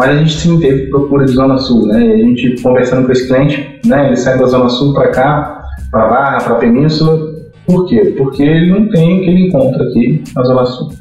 mas 0.00 0.16
a 0.16 0.16
gente 0.16 0.32
sim 0.32 0.58
teve 0.58 0.86
procura 0.86 1.26
de 1.26 1.32
Zona 1.32 1.58
Sul, 1.58 1.86
né? 1.86 2.02
E 2.02 2.12
a 2.14 2.16
gente 2.16 2.62
conversando 2.62 3.04
com 3.04 3.12
esse 3.12 3.28
cliente, 3.28 3.80
né? 3.84 4.06
Ele 4.06 4.16
sai 4.16 4.38
da 4.38 4.46
Zona 4.46 4.70
Sul 4.70 4.94
para 4.94 5.08
cá, 5.08 5.62
para 5.90 6.08
Barra, 6.08 6.38
para 6.38 6.54
a 6.54 6.58
Península. 6.58 7.18
Por 7.66 7.86
quê? 7.86 8.14
Porque 8.16 8.42
ele 8.42 8.70
não 8.70 8.88
tem 8.88 9.18
o 9.18 9.22
que 9.22 9.28
ele 9.28 9.48
encontra 9.48 9.84
aqui 9.84 10.24
na 10.34 10.42
Zona 10.42 10.64
Sul. 10.64 10.92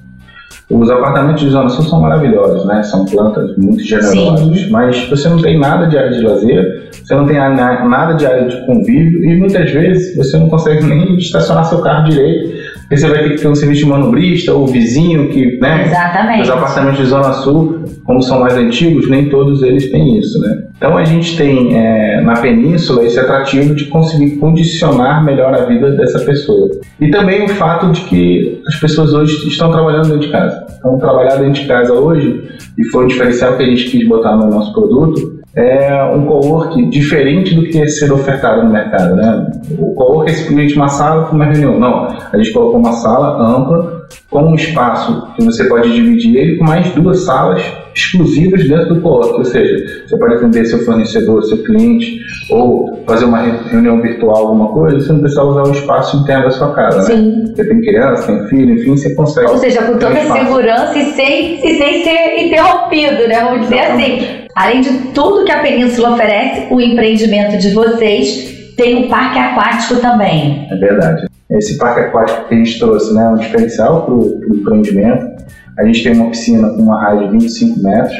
Os 0.69 0.91
apartamentos 0.91 1.43
de 1.43 1.49
Zona 1.49 1.69
Sul 1.69 1.85
são 1.85 2.01
maravilhosos, 2.01 2.65
né? 2.65 2.83
São 2.83 3.05
plantas 3.05 3.55
muito 3.57 3.81
generosas, 3.81 4.69
mas 4.69 5.09
você 5.09 5.29
não 5.29 5.41
tem 5.41 5.57
nada 5.57 5.85
de 5.85 5.97
área 5.97 6.11
de 6.11 6.21
lazer, 6.21 6.89
você 6.91 7.15
não 7.15 7.25
tem 7.25 7.37
nada 7.37 8.13
de 8.15 8.25
área 8.25 8.49
de 8.49 8.65
convívio 8.65 9.23
e 9.23 9.35
muitas 9.37 9.71
vezes 9.71 10.17
você 10.17 10.37
não 10.37 10.49
consegue 10.49 10.85
nem 10.85 11.15
estacionar 11.15 11.63
seu 11.63 11.81
carro 11.81 12.09
direito 12.09 12.53
você 12.97 13.07
vai 13.07 13.19
ter 13.23 13.29
que 13.35 13.41
ter 13.41 13.47
um 13.47 13.55
serviço 13.55 13.83
de 13.83 13.89
manobrista 13.89 14.53
ou 14.53 14.65
vizinho 14.65 15.29
que, 15.29 15.57
né? 15.59 15.85
Exatamente. 15.85 16.41
Os 16.41 16.49
apartamentos 16.49 16.99
de 16.99 17.05
Zona 17.05 17.33
Sul, 17.33 17.83
como 18.03 18.21
são 18.21 18.39
mais 18.39 18.55
antigos, 18.55 19.07
nem 19.09 19.29
todos 19.29 19.61
eles 19.61 19.91
têm 19.91 20.17
isso, 20.17 20.39
né? 20.39 20.63
Então 20.75 20.97
a 20.97 21.03
gente 21.03 21.37
tem 21.37 21.77
é, 21.77 22.21
na 22.21 22.33
península 22.33 23.05
esse 23.05 23.19
atrativo 23.19 23.75
de 23.75 23.85
conseguir 23.85 24.37
condicionar 24.37 25.23
melhor 25.23 25.53
a 25.53 25.65
vida 25.65 25.91
dessa 25.91 26.19
pessoa. 26.19 26.69
E 26.99 27.11
também 27.11 27.43
o 27.43 27.49
fato 27.49 27.91
de 27.91 28.01
que 28.01 28.61
as 28.67 28.75
pessoas 28.75 29.13
hoje 29.13 29.47
estão 29.47 29.71
trabalhando 29.71 30.07
dentro 30.07 30.21
de 30.21 30.29
casa. 30.29 30.65
Então 30.77 30.97
trabalhar 30.97 31.35
dentro 31.35 31.61
de 31.61 31.67
casa 31.67 31.93
hoje, 31.93 32.41
e 32.77 32.85
foi 32.85 33.05
um 33.05 33.07
diferencial 33.07 33.55
que 33.55 33.63
a 33.63 33.65
gente 33.65 33.85
quis 33.85 34.07
botar 34.07 34.35
no 34.35 34.49
nosso 34.49 34.73
produto, 34.73 35.38
é 35.55 36.03
um 36.03 36.25
cowork 36.25 36.89
diferente 36.89 37.55
do 37.55 37.63
que 37.63 37.81
é 37.81 37.87
ser 37.87 38.11
ofertado 38.11 38.63
no 38.63 38.71
mercado, 38.71 39.15
né? 39.15 39.51
O 39.77 39.93
cowork 39.93 40.31
é 40.31 40.33
simplesmente 40.33 40.75
uma 40.75 40.87
sala 40.87 41.25
com 41.25 41.35
uma 41.35 41.45
reunião. 41.45 41.79
Não, 41.79 42.07
a 42.07 42.37
gente 42.37 42.51
colocou 42.51 42.79
uma 42.79 42.93
sala 42.93 43.57
ampla 43.57 44.07
com 44.29 44.43
um 44.43 44.55
espaço 44.55 45.33
que 45.35 45.43
você 45.43 45.63
pode 45.65 45.93
dividir 45.93 46.35
ele 46.35 46.57
com 46.57 46.63
mais 46.65 46.91
duas 46.93 47.25
salas 47.25 47.63
exclusivas 47.93 48.67
dentro 48.67 48.95
do 48.95 49.01
co-op, 49.01 49.33
ou 49.33 49.45
seja, 49.45 50.03
você 50.07 50.17
pode 50.17 50.35
atender 50.35 50.65
seu 50.65 50.79
fornecedor, 50.79 51.43
seu 51.43 51.57
cliente, 51.63 52.21
ou 52.49 53.03
fazer 53.05 53.25
uma 53.25 53.39
reunião 53.39 54.01
virtual, 54.01 54.47
alguma 54.47 54.69
coisa, 54.69 54.99
você 54.99 55.13
não 55.13 55.19
precisa 55.19 55.43
usar 55.43 55.63
o 55.63 55.71
espaço 55.71 56.17
interno 56.17 56.45
da 56.45 56.51
sua 56.51 56.73
casa, 56.73 57.01
Sim. 57.01 57.31
né? 57.31 57.53
Você 57.55 57.65
tem 57.65 57.81
criança, 57.81 58.27
tem 58.27 58.47
filho, 58.47 58.73
enfim, 58.73 58.97
você 58.97 59.15
consegue. 59.15 59.49
Ou 59.49 59.57
seja, 59.57 59.81
com 59.83 59.97
toda 59.97 60.19
a 60.19 60.31
segurança 60.31 60.97
e 60.97 61.05
sem, 61.13 61.55
e 61.55 61.77
sem 61.77 62.03
ser 62.03 62.45
interrompido, 62.45 63.27
né? 63.27 63.43
Vamos 63.43 63.61
dizer 63.61 63.79
assim. 63.79 64.27
Além 64.55 64.81
de 64.81 64.89
tudo 65.13 65.45
que 65.45 65.51
a 65.51 65.59
Península 65.59 66.11
oferece, 66.11 66.73
o 66.73 66.81
empreendimento 66.81 67.57
de 67.57 67.73
vocês 67.73 68.73
tem 68.75 69.05
o 69.05 69.09
parque 69.09 69.39
aquático 69.39 69.95
também. 70.01 70.67
É 70.69 70.75
verdade. 70.75 71.27
Esse 71.51 71.77
parque 71.77 72.01
aquático 72.01 72.47
que 72.47 72.55
a 72.55 72.57
gente 72.57 72.77
trouxe, 72.77 73.13
né, 73.13 73.23
é 73.23 73.29
um 73.29 73.35
diferencial 73.37 74.03
para 74.03 74.13
o 74.13 74.55
empreendimento 74.55 75.39
a 75.79 75.85
gente 75.85 76.03
tem 76.03 76.11
uma 76.11 76.29
piscina 76.29 76.67
com 76.69 76.81
uma 76.81 77.01
raia 77.01 77.25
de 77.25 77.31
25 77.31 77.81
metros. 77.81 78.17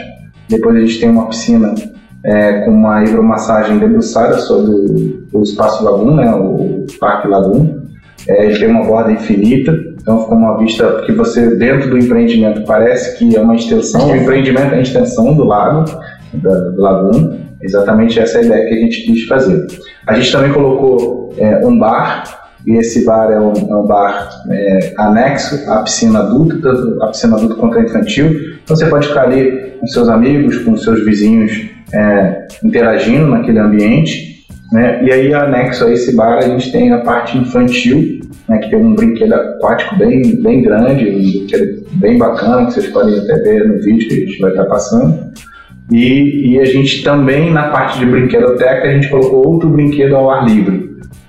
Depois 0.48 0.78
a 0.78 0.80
gente 0.80 1.00
tem 1.00 1.10
uma 1.10 1.28
piscina 1.28 1.76
é, 2.24 2.62
com 2.62 2.72
uma 2.72 3.04
hidromassagem 3.04 3.80
debruçada 3.80 4.38
sobre 4.40 5.26
o, 5.32 5.42
espaço 5.44 5.84
Lagoon, 5.84 6.16
né, 6.16 6.34
o 6.34 6.86
Parque 7.00 7.28
Lagoon. 7.28 7.80
É, 8.28 8.46
ele 8.46 8.60
tem 8.60 8.70
uma 8.70 8.84
borda 8.84 9.12
infinita, 9.12 9.72
então 10.02 10.24
fica 10.24 10.36
uma 10.36 10.58
vista 10.58 11.04
que 11.06 11.14
você, 11.14 11.56
dentro 11.56 11.90
do 11.90 11.98
empreendimento, 11.98 12.64
parece 12.66 13.18
que 13.18 13.36
é 13.36 13.42
uma 13.42 13.56
extensão. 13.56 14.10
O 14.10 14.16
empreendimento 14.16 14.74
é 14.74 14.78
a 14.78 14.82
extensão 14.82 15.34
do 15.34 15.46
lago, 15.46 15.86
da, 16.34 16.54
do 16.54 16.82
Lagoon. 16.82 17.40
Exatamente 17.62 18.20
essa 18.20 18.38
é 18.38 18.42
a 18.42 18.46
ideia 18.46 18.68
que 18.68 18.74
a 18.74 18.80
gente 18.80 19.02
quis 19.04 19.26
fazer. 19.26 19.68
A 20.08 20.14
gente 20.16 20.32
também 20.32 20.54
colocou 20.54 21.34
é, 21.38 21.66
um 21.66 21.78
bar 21.78 22.24
e 22.68 22.76
esse 22.78 23.06
bar 23.06 23.32
é 23.32 23.40
um, 23.40 23.54
é 23.54 23.76
um 23.76 23.86
bar 23.86 24.30
é, 24.50 24.94
anexo 24.98 25.70
à 25.70 25.82
piscina 25.84 26.20
adulta, 26.20 26.72
a 27.02 27.08
piscina 27.08 27.38
adulta 27.38 27.56
quanto 27.56 27.78
a 27.78 27.84
infantil. 27.84 28.28
Então 28.64 28.76
você 28.76 28.86
pode 28.88 29.08
ficar 29.08 29.24
ali 29.24 29.74
com 29.80 29.88
seus 29.88 30.10
amigos, 30.10 30.58
com 30.60 30.76
seus 30.78 31.04
vizinhos, 31.06 31.70
é, 31.94 32.48
interagindo 32.64 33.28
naquele 33.28 33.60
ambiente. 33.60 34.46
Né? 34.72 35.04
E 35.04 35.12
aí, 35.12 35.34
anexo 35.34 35.86
a 35.86 35.92
esse 35.92 36.16
bar, 36.16 36.38
a 36.38 36.42
gente 36.42 36.72
tem 36.72 36.92
a 36.92 37.00
parte 37.00 37.38
infantil, 37.38 38.20
né, 38.48 38.60
que 38.60 38.70
tem 38.70 38.78
um 38.78 38.94
brinquedo 38.94 39.34
aquático 39.34 39.98
bem, 39.98 40.36
bem 40.44 40.62
grande, 40.62 41.10
um 41.10 41.32
brinquedo 41.32 41.84
bem 41.94 42.18
bacana, 42.20 42.68
que 42.68 42.74
vocês 42.74 42.88
podem 42.90 43.18
até 43.18 43.36
ver 43.38 43.68
no 43.68 43.82
vídeo 43.82 44.08
que 44.08 44.14
a 44.14 44.20
gente 44.20 44.40
vai 44.40 44.52
estar 44.52 44.66
passando. 44.66 45.32
E, 45.92 46.52
e 46.52 46.60
a 46.60 46.66
gente 46.66 47.04
também, 47.04 47.52
na 47.52 47.70
parte 47.70 47.98
de 47.98 48.06
brinquedoteca, 48.06 48.88
a 48.88 48.94
gente 48.94 49.10
colocou 49.10 49.48
outro 49.48 49.70
brinquedo 49.70 50.16
ao 50.16 50.30
ar 50.30 50.46
livre. 50.46 50.79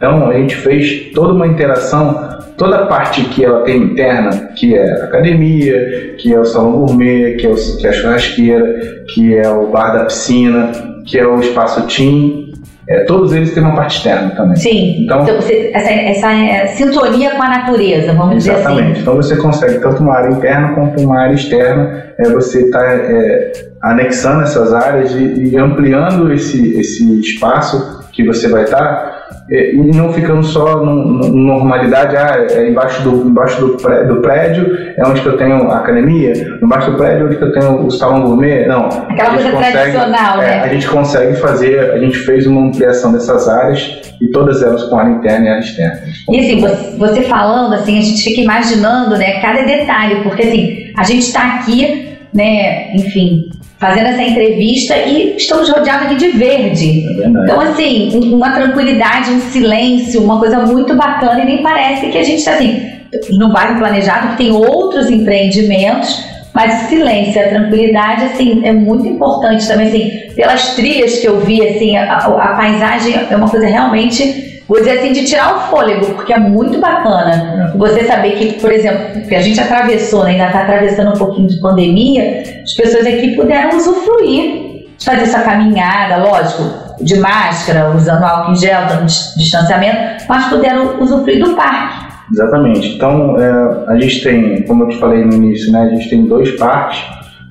Então 0.01 0.31
a 0.31 0.33
gente 0.33 0.57
fez 0.57 1.13
toda 1.13 1.35
uma 1.35 1.47
interação, 1.47 2.39
toda 2.57 2.77
a 2.77 2.87
parte 2.87 3.23
que 3.25 3.45
ela 3.45 3.61
tem 3.65 3.83
interna, 3.83 4.31
que 4.57 4.75
é 4.75 5.03
a 5.03 5.05
academia, 5.05 6.15
que 6.17 6.33
é 6.33 6.41
o 6.41 6.45
salão 6.47 6.73
gourmet, 6.73 7.35
que 7.35 7.47
é, 7.47 7.51
o, 7.51 7.55
que 7.55 7.87
é 7.87 7.91
a 7.91 7.93
churrasqueira, 7.93 9.05
que 9.13 9.37
é 9.37 9.47
o 9.51 9.67
bar 9.67 9.93
da 9.93 10.05
piscina, 10.07 10.73
que 11.05 11.19
é 11.19 11.27
o 11.27 11.39
espaço 11.39 11.83
team, 11.83 12.51
é, 12.89 13.05
todos 13.05 13.33
eles 13.35 13.53
têm 13.53 13.63
uma 13.63 13.77
parte 13.77 13.99
externa 13.99 14.31
também. 14.31 14.57
Sim. 14.57 15.05
Então, 15.05 15.23
então 15.23 15.37
você, 15.37 15.71
essa, 15.75 15.91
essa 15.91 16.33
é, 16.33 16.67
sintonia 16.69 17.33
com 17.37 17.43
a 17.43 17.49
natureza, 17.49 18.15
vamos 18.15 18.39
dizer 18.39 18.53
assim. 18.53 18.61
Exatamente. 18.63 19.01
Então 19.01 19.17
você 19.17 19.37
consegue 19.37 19.81
tanto 19.81 20.03
uma 20.03 20.15
área 20.15 20.31
interna 20.35 20.75
quanto 20.75 21.01
uma 21.03 21.21
área 21.21 21.35
externa. 21.35 22.07
É, 22.19 22.29
você 22.31 22.63
está 22.63 22.83
é, 22.85 23.53
anexando 23.83 24.45
essas 24.45 24.73
áreas 24.73 25.13
e, 25.13 25.51
e, 25.51 25.57
ampliando 25.59 26.33
esse, 26.33 26.81
esse 26.81 27.21
espaço 27.21 28.09
que 28.13 28.25
você 28.25 28.49
vai 28.49 28.65
estar. 28.65 28.79
Tá 28.79 29.20
e 29.49 29.97
não 29.97 30.13
ficando 30.13 30.45
só 30.45 30.85
no, 30.85 31.29
normalidade, 31.29 32.17
ah, 32.17 32.47
é 32.51 32.69
embaixo, 32.69 33.03
do, 33.03 33.29
embaixo 33.29 33.61
do, 33.61 33.77
prédio, 33.77 34.15
do 34.15 34.21
prédio 34.21 34.79
é 34.97 35.07
onde 35.07 35.21
que 35.21 35.27
eu 35.27 35.37
tenho 35.37 35.71
a 35.71 35.79
academia, 35.79 36.33
embaixo 36.63 36.91
do 36.93 36.97
prédio 36.97 37.23
é 37.23 37.27
onde 37.27 37.37
que 37.37 37.43
eu 37.43 37.53
tenho 37.53 37.85
o 37.85 37.91
salão 37.91 38.23
gourmet, 38.23 38.67
não. 38.67 38.87
Aquela 38.87 39.35
coisa 39.35 39.51
consegue, 39.51 39.73
tradicional, 39.73 40.41
é, 40.41 40.47
né? 40.47 40.63
A 40.63 40.69
gente 40.69 40.89
consegue 40.89 41.35
fazer, 41.37 41.91
a 41.91 41.99
gente 41.99 42.17
fez 42.19 42.47
uma 42.47 42.61
ampliação 42.61 43.13
dessas 43.13 43.49
áreas 43.49 44.15
e 44.21 44.31
todas 44.31 44.63
elas 44.63 44.85
com 44.85 44.97
área 44.97 45.11
interna 45.11 45.47
e 45.47 45.49
área 45.49 45.61
externa. 45.61 46.01
E 46.29 46.39
assim, 46.39 46.97
você 46.97 47.23
falando, 47.23 47.75
assim, 47.75 47.99
a 47.99 48.03
gente 48.03 48.23
fica 48.23 48.41
imaginando, 48.41 49.17
né, 49.17 49.41
cada 49.41 49.63
detalhe, 49.63 50.23
porque 50.23 50.43
assim, 50.43 50.93
a 50.97 51.03
gente 51.03 51.23
está 51.23 51.57
aqui, 51.57 52.19
né, 52.33 52.95
enfim, 52.95 53.51
fazendo 53.81 54.09
essa 54.09 54.23
entrevista 54.23 54.95
e 54.95 55.37
estamos 55.37 55.71
rodeados 55.71 56.07
aqui 56.07 56.17
de 56.17 56.29
verde. 56.33 57.03
É 57.23 57.27
então, 57.27 57.61
assim, 57.61 58.31
uma 58.31 58.53
tranquilidade, 58.53 59.31
um 59.31 59.41
silêncio, 59.41 60.23
uma 60.23 60.39
coisa 60.39 60.59
muito 60.67 60.95
bacana 60.95 61.41
e 61.41 61.47
nem 61.47 61.63
parece 61.63 62.09
que 62.09 62.19
a 62.19 62.23
gente 62.23 62.41
está 62.41 62.53
assim, 62.53 62.83
no 63.31 63.51
bairro 63.51 63.79
planejado, 63.79 64.29
que 64.29 64.37
tem 64.37 64.53
outros 64.53 65.11
empreendimentos, 65.11 66.23
mas 66.53 66.85
o 66.85 66.89
silêncio, 66.89 67.41
a 67.41 67.49
tranquilidade, 67.49 68.25
assim, 68.25 68.61
é 68.67 68.73
muito 68.73 69.07
importante 69.07 69.67
também, 69.67 69.89
assim, 69.89 70.35
pelas 70.35 70.75
trilhas 70.75 71.19
que 71.19 71.27
eu 71.27 71.41
vi, 71.41 71.67
assim, 71.67 71.97
a, 71.97 72.17
a 72.17 72.57
paisagem 72.57 73.15
é 73.31 73.35
uma 73.35 73.49
coisa 73.49 73.67
realmente 73.67 74.50
vou 74.71 74.79
dizer 74.79 75.01
assim, 75.01 75.13
de 75.13 75.25
tirar 75.25 75.57
o 75.57 75.61
fôlego, 75.63 76.15
porque 76.15 76.33
é 76.33 76.39
muito 76.39 76.79
bacana. 76.79 77.73
É. 77.75 77.77
Você 77.77 78.05
saber 78.05 78.37
que, 78.37 78.61
por 78.61 78.71
exemplo, 78.71 79.21
que 79.29 79.35
a 79.35 79.41
gente 79.41 79.61
atravessou, 79.61 80.23
né, 80.23 80.31
ainda 80.31 80.47
está 80.47 80.63
atravessando 80.63 81.11
um 81.11 81.19
pouquinho 81.19 81.49
de 81.49 81.61
pandemia, 81.61 82.45
as 82.63 82.73
pessoas 82.75 83.05
aqui 83.05 83.35
puderam 83.35 83.77
usufruir 83.77 84.87
de 84.97 85.05
fazer 85.05 85.23
essa 85.23 85.41
caminhada, 85.41 86.19
lógico, 86.19 86.63
de 87.01 87.19
máscara, 87.19 87.91
usando 87.91 88.23
álcool 88.23 88.53
em 88.53 88.57
gel, 88.57 88.87
dando 88.87 89.07
distanciamento, 89.07 90.25
mas 90.29 90.47
puderam 90.47 91.01
usufruir 91.01 91.45
do 91.45 91.57
parque. 91.57 92.07
Exatamente. 92.33 92.95
Então, 92.95 93.37
é, 93.41 93.93
a 93.93 93.99
gente 93.99 94.23
tem, 94.23 94.63
como 94.67 94.85
eu 94.85 94.89
te 94.91 94.99
falei 94.99 95.25
no 95.25 95.33
início, 95.33 95.73
né, 95.73 95.81
a 95.81 95.89
gente 95.89 96.09
tem 96.09 96.27
dois 96.27 96.49
parques. 96.53 97.01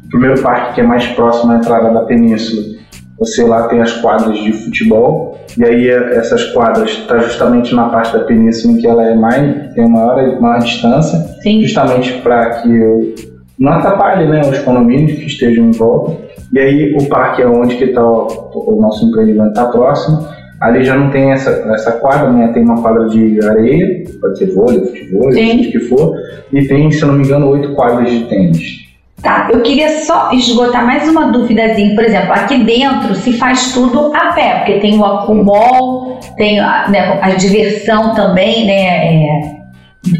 O 0.06 0.10
primeiro 0.10 0.42
parque 0.42 0.76
que 0.76 0.82
é 0.82 0.84
mais 0.86 1.06
próximo 1.08 1.52
à 1.52 1.58
entrada 1.58 1.94
da 1.94 2.02
península, 2.02 2.79
você 3.20 3.44
lá 3.44 3.68
tem 3.68 3.82
as 3.82 3.92
quadras 3.94 4.38
de 4.38 4.54
futebol, 4.54 5.38
e 5.58 5.66
aí 5.66 5.90
é, 5.90 6.16
essas 6.16 6.46
quadras 6.52 6.92
estão 6.92 7.18
tá 7.18 7.20
justamente 7.20 7.76
na 7.76 7.90
parte 7.90 8.14
da 8.14 8.24
península 8.24 8.74
em 8.74 8.78
que 8.78 8.88
ela 8.88 9.06
é 9.06 9.14
mais, 9.14 9.74
tem 9.74 9.86
uma 9.86 10.06
maior, 10.06 10.42
maior 10.42 10.60
distância, 10.60 11.18
Sim. 11.42 11.62
justamente 11.62 12.14
para 12.22 12.62
que 12.62 12.74
eu 12.74 13.14
não 13.60 13.74
atrapalhe 13.74 14.26
né, 14.28 14.42
os 14.42 14.58
condomínios 14.60 15.20
que 15.20 15.26
estejam 15.26 15.66
em 15.66 15.72
volta. 15.72 16.18
E 16.54 16.58
aí 16.58 16.96
o 16.96 17.10
parque 17.10 17.42
é 17.42 17.48
onde 17.48 17.76
que 17.76 17.88
tá 17.88 18.02
o, 18.02 18.28
o 18.54 18.82
nosso 18.82 19.06
empreendimento 19.06 19.50
está 19.50 19.66
próximo. 19.66 20.26
Ali 20.62 20.84
já 20.84 20.96
não 20.96 21.10
tem 21.10 21.32
essa, 21.32 21.52
essa 21.74 21.94
quadra, 21.94 22.32
né? 22.32 22.52
Tem 22.54 22.64
uma 22.64 22.82
quadra 22.82 23.08
de 23.08 23.40
areia, 23.46 24.04
pode 24.20 24.38
ser 24.38 24.54
vôlei, 24.54 24.86
futebol, 24.86 25.30
o 25.30 25.32
que 25.32 25.80
for. 25.82 26.16
E 26.52 26.68
tem, 26.68 26.92
se 26.92 27.06
não 27.06 27.14
me 27.14 27.24
engano, 27.24 27.50
oito 27.50 27.74
quadras 27.76 28.10
de 28.10 28.26
tênis. 28.26 28.79
Tá, 29.22 29.50
eu 29.52 29.62
queria 29.62 30.06
só 30.06 30.32
esgotar 30.32 30.86
mais 30.86 31.08
uma 31.10 31.32
dúvidazinha. 31.32 31.94
Por 31.94 32.06
exemplo, 32.06 32.32
aqui 32.32 32.64
dentro 32.64 33.14
se 33.16 33.34
faz 33.34 33.74
tudo 33.74 34.16
a 34.16 34.32
pé, 34.34 34.56
porque 34.60 34.80
tem 34.80 34.98
o 34.98 35.06
acumol, 35.06 36.20
tem 36.38 36.60
a, 36.60 36.88
né, 36.88 37.20
a 37.22 37.32
diversão 37.32 38.16
também, 38.16 38.66
né? 38.66 38.74
É, 38.74 39.60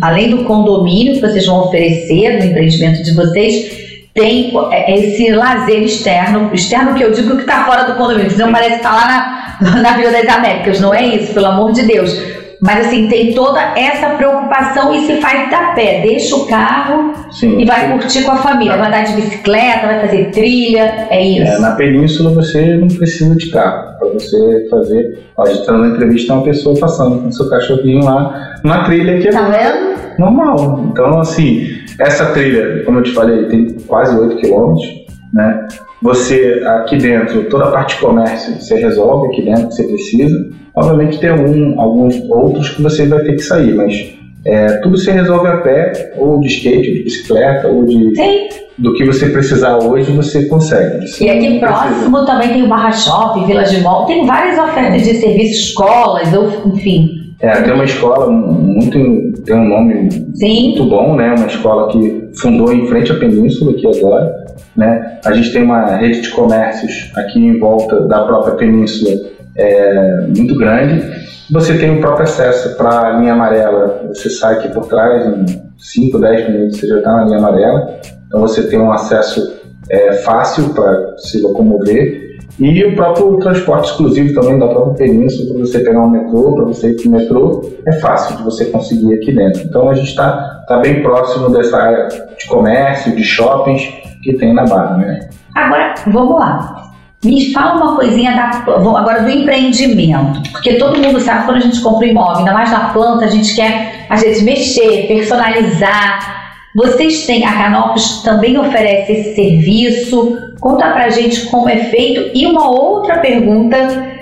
além 0.02 0.30
do 0.30 0.44
condomínio 0.44 1.14
que 1.14 1.22
vocês 1.22 1.46
vão 1.46 1.62
oferecer 1.62 2.40
no 2.40 2.46
empreendimento 2.46 3.02
de 3.02 3.14
vocês, 3.16 4.10
tem 4.14 4.52
é, 4.72 4.94
esse 4.94 5.32
lazer 5.32 5.82
externo, 5.82 6.50
externo 6.54 6.94
que 6.94 7.04
eu 7.04 7.12
digo 7.12 7.36
que 7.36 7.42
está 7.42 7.64
fora 7.64 7.84
do 7.84 7.96
condomínio, 7.96 8.38
não 8.38 8.52
parece 8.52 8.78
estar 8.78 8.90
tá 8.90 8.96
lá 8.96 9.58
na, 9.62 9.76
na 9.82 9.94
Vila 9.94 10.12
das 10.12 10.28
Américas, 10.28 10.82
não 10.82 10.94
é 10.94 11.06
isso, 11.06 11.34
pelo 11.34 11.46
amor 11.46 11.72
de 11.72 11.84
Deus 11.84 12.39
mas 12.62 12.88
assim, 12.88 13.08
tem 13.08 13.34
toda 13.34 13.60
essa 13.78 14.10
preocupação 14.12 14.94
e 14.94 15.06
se 15.06 15.22
faz 15.22 15.50
da 15.50 15.74
pé, 15.74 16.02
deixa 16.02 16.36
o 16.36 16.46
carro 16.46 17.14
sim, 17.32 17.60
e 17.60 17.66
vai 17.66 17.88
sim. 17.88 17.92
curtir 17.94 18.24
com 18.24 18.32
a 18.32 18.38
família. 18.38 18.78
Vai 18.78 18.88
andar 18.88 19.04
de 19.04 19.14
bicicleta, 19.14 19.88
vai 19.88 20.02
fazer 20.02 20.32
trilha, 20.32 21.08
é 21.10 21.26
isso. 21.26 21.52
É, 21.52 21.60
na 21.60 21.72
península 21.72 22.32
você 22.32 22.76
não 22.76 22.88
precisa 22.88 23.36
de 23.36 23.50
carro 23.50 23.98
para 23.98 24.10
você 24.10 24.68
fazer. 24.70 25.20
Pode 25.36 25.52
estar 25.52 25.74
na 25.74 25.88
entrevista 25.88 26.34
uma 26.34 26.44
pessoa 26.44 26.78
passando 26.78 27.20
com 27.20 27.32
seu 27.32 27.50
cachorrinho 27.50 28.04
lá 28.04 28.58
na 28.64 28.84
trilha 28.84 29.20
que 29.20 29.30
é 29.30 29.32
tá 29.32 29.44
vendo? 29.44 30.00
normal. 30.20 30.86
Então, 30.92 31.20
assim, 31.20 31.66
essa 31.98 32.26
trilha, 32.28 32.84
como 32.84 33.00
eu 33.00 33.04
te 33.04 33.12
falei, 33.12 33.46
tem 33.46 33.74
quase 33.88 34.18
8 34.18 34.36
quilômetros, 34.36 34.86
né? 35.34 35.68
Você 36.02 36.62
aqui 36.66 36.98
dentro, 36.98 37.50
toda 37.50 37.66
a 37.66 37.72
parte 37.72 37.96
de 37.96 38.02
comércio, 38.02 38.54
você 38.56 38.76
resolve 38.76 39.28
aqui 39.28 39.44
dentro 39.44 39.68
que 39.68 39.76
você 39.76 39.84
precisa. 39.84 40.50
Obviamente 40.76 41.20
tem 41.20 41.30
algum, 41.30 41.80
alguns 41.80 42.22
outros 42.30 42.70
que 42.70 42.82
você 42.82 43.06
vai 43.06 43.20
ter 43.20 43.34
que 43.34 43.42
sair, 43.42 43.74
mas 43.74 44.18
é, 44.46 44.78
tudo 44.78 44.98
se 44.98 45.12
resolve 45.12 45.48
a 45.48 45.58
pé, 45.58 46.14
ou 46.18 46.40
de 46.40 46.48
skate, 46.48 46.88
ou 46.88 46.94
de 46.96 47.04
bicicleta, 47.04 47.68
ou 47.68 47.86
de. 47.86 48.16
Sim. 48.16 48.50
Do 48.78 48.94
que 48.94 49.04
você 49.04 49.28
precisar 49.28 49.78
hoje, 49.78 50.10
você 50.14 50.46
consegue. 50.46 51.06
Você 51.06 51.26
e 51.26 51.30
aqui 51.30 51.60
próximo 51.60 52.12
precisa. 52.12 52.26
também 52.26 52.54
tem 52.54 52.64
o 52.64 52.70
Barra 52.70 52.92
Shopping, 52.92 53.46
Vila 53.46 53.64
de 53.64 53.82
Mall, 53.82 54.06
tem 54.06 54.26
várias 54.26 54.58
ofertas 54.58 55.04
de 55.04 55.16
serviços, 55.16 55.68
escolas, 55.68 56.34
ou, 56.34 56.74
enfim. 56.74 57.19
É, 57.42 57.62
tem 57.62 57.74
uma 57.74 57.86
escola 57.86 58.30
muito. 58.30 59.42
tem 59.44 59.56
um 59.56 59.68
nome 59.68 60.12
Sim. 60.36 60.70
muito 60.70 60.86
bom, 60.86 61.16
né? 61.16 61.34
Uma 61.38 61.48
escola 61.48 61.90
que 61.90 62.30
fundou 62.36 62.74
em 62.74 62.86
frente 62.88 63.12
à 63.12 63.16
Península, 63.16 63.72
aqui 63.72 63.88
agora. 63.88 64.46
Né? 64.76 65.20
A 65.26 65.34
gente 65.34 65.52
tem 65.52 65.64
uma 65.64 65.96
rede 65.96 66.22
de 66.22 66.30
comércios 66.30 67.12
aqui 67.16 67.40
em 67.40 67.58
volta 67.58 68.02
da 68.08 68.24
própria 68.24 68.56
Península 68.56 69.12
é, 69.56 70.22
muito 70.36 70.56
grande. 70.58 71.04
Você 71.52 71.78
tem 71.78 71.98
o 71.98 72.00
próprio 72.00 72.26
acesso 72.26 72.78
para 72.78 73.08
a 73.08 73.20
linha 73.20 73.34
amarela. 73.34 74.02
Você 74.10 74.30
sai 74.30 74.56
aqui 74.56 74.70
por 74.70 74.86
trás, 74.88 75.26
em 75.26 75.46
5, 75.78 76.20
10 76.20 76.50
minutos 76.50 76.80
você 76.80 76.88
já 76.88 76.98
está 76.98 77.12
na 77.14 77.24
linha 77.26 77.38
amarela. 77.38 78.00
Então 78.28 78.42
você 78.42 78.64
tem 78.68 78.80
um 78.80 78.92
acesso 78.92 79.59
é, 79.90 80.14
fácil 80.14 80.70
para 80.74 81.18
se 81.18 81.42
locomover. 81.42 82.30
E 82.60 82.84
o 82.84 82.94
próprio 82.94 83.38
transporte 83.38 83.92
exclusivo 83.92 84.34
também 84.34 84.60
da 84.60 84.68
própria 84.68 85.08
península, 85.08 85.54
para 85.54 85.66
você 85.66 85.80
pegar 85.80 86.02
um 86.02 86.10
metrô, 86.10 86.56
para 86.56 86.66
você 86.66 86.92
ir 86.92 86.96
para 86.96 87.08
o 87.08 87.12
metrô, 87.12 87.72
é 87.88 87.94
fácil 88.00 88.36
de 88.36 88.44
você 88.44 88.66
conseguir 88.66 89.14
aqui 89.14 89.32
dentro. 89.32 89.62
Então 89.62 89.90
a 89.90 89.94
gente 89.94 90.10
está 90.10 90.66
tá 90.68 90.78
bem 90.80 91.02
próximo 91.02 91.50
dessa 91.52 91.78
área 91.78 92.08
de 92.08 92.48
comércio, 92.48 93.16
de 93.16 93.24
shoppings 93.24 93.82
que 94.22 94.34
tem 94.34 94.54
na 94.54 94.66
Barra. 94.66 94.98
Né? 94.98 95.30
Agora, 95.56 95.94
vamos 96.08 96.38
lá. 96.38 96.90
Me 97.24 97.54
fala 97.54 97.82
uma 97.82 97.96
coisinha 97.96 98.32
da, 98.32 98.74
agora 98.74 99.24
do 99.24 99.30
empreendimento, 99.30 100.42
porque 100.52 100.76
todo 100.76 101.00
mundo 101.00 101.20
sabe 101.20 101.40
que 101.40 101.46
quando 101.48 101.58
a 101.58 101.66
gente 101.66 101.82
compra 101.82 102.08
um 102.08 102.12
imóvel, 102.12 102.38
ainda 102.38 102.54
mais 102.54 102.72
na 102.72 102.90
planta, 102.90 103.26
a 103.26 103.28
gente 103.28 103.56
quer 103.56 104.06
às 104.10 104.22
vezes 104.22 104.42
mexer, 104.44 105.06
personalizar. 105.08 106.39
Vocês 106.76 107.26
têm, 107.26 107.46
a 107.46 107.54
Canopus 107.54 108.22
também 108.24 108.58
oferece 108.58 109.12
esse 109.12 109.36
serviço. 109.36 110.38
Conta 110.60 110.92
pra 110.92 111.10
gente 111.10 111.48
como 111.48 111.68
é 111.68 111.78
feito. 111.86 112.32
E 112.34 112.46
uma 112.46 112.70
outra 112.70 113.18
pergunta, 113.20 113.78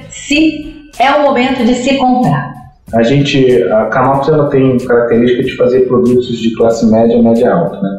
se 0.10 0.90
é 1.00 1.12
o 1.12 1.24
momento 1.24 1.66
de 1.66 1.74
se 1.76 1.98
comprar. 1.98 2.56
A 2.94 3.04
gente, 3.04 3.64
a 3.64 3.86
Canopus 3.86 4.30
ela 4.30 4.50
tem 4.50 4.78
característica 4.78 5.44
de 5.44 5.56
fazer 5.58 5.82
produtos 5.82 6.38
de 6.38 6.56
classe 6.56 6.86
média 6.86 7.22
média 7.22 7.54
alta, 7.54 7.82
né? 7.82 7.98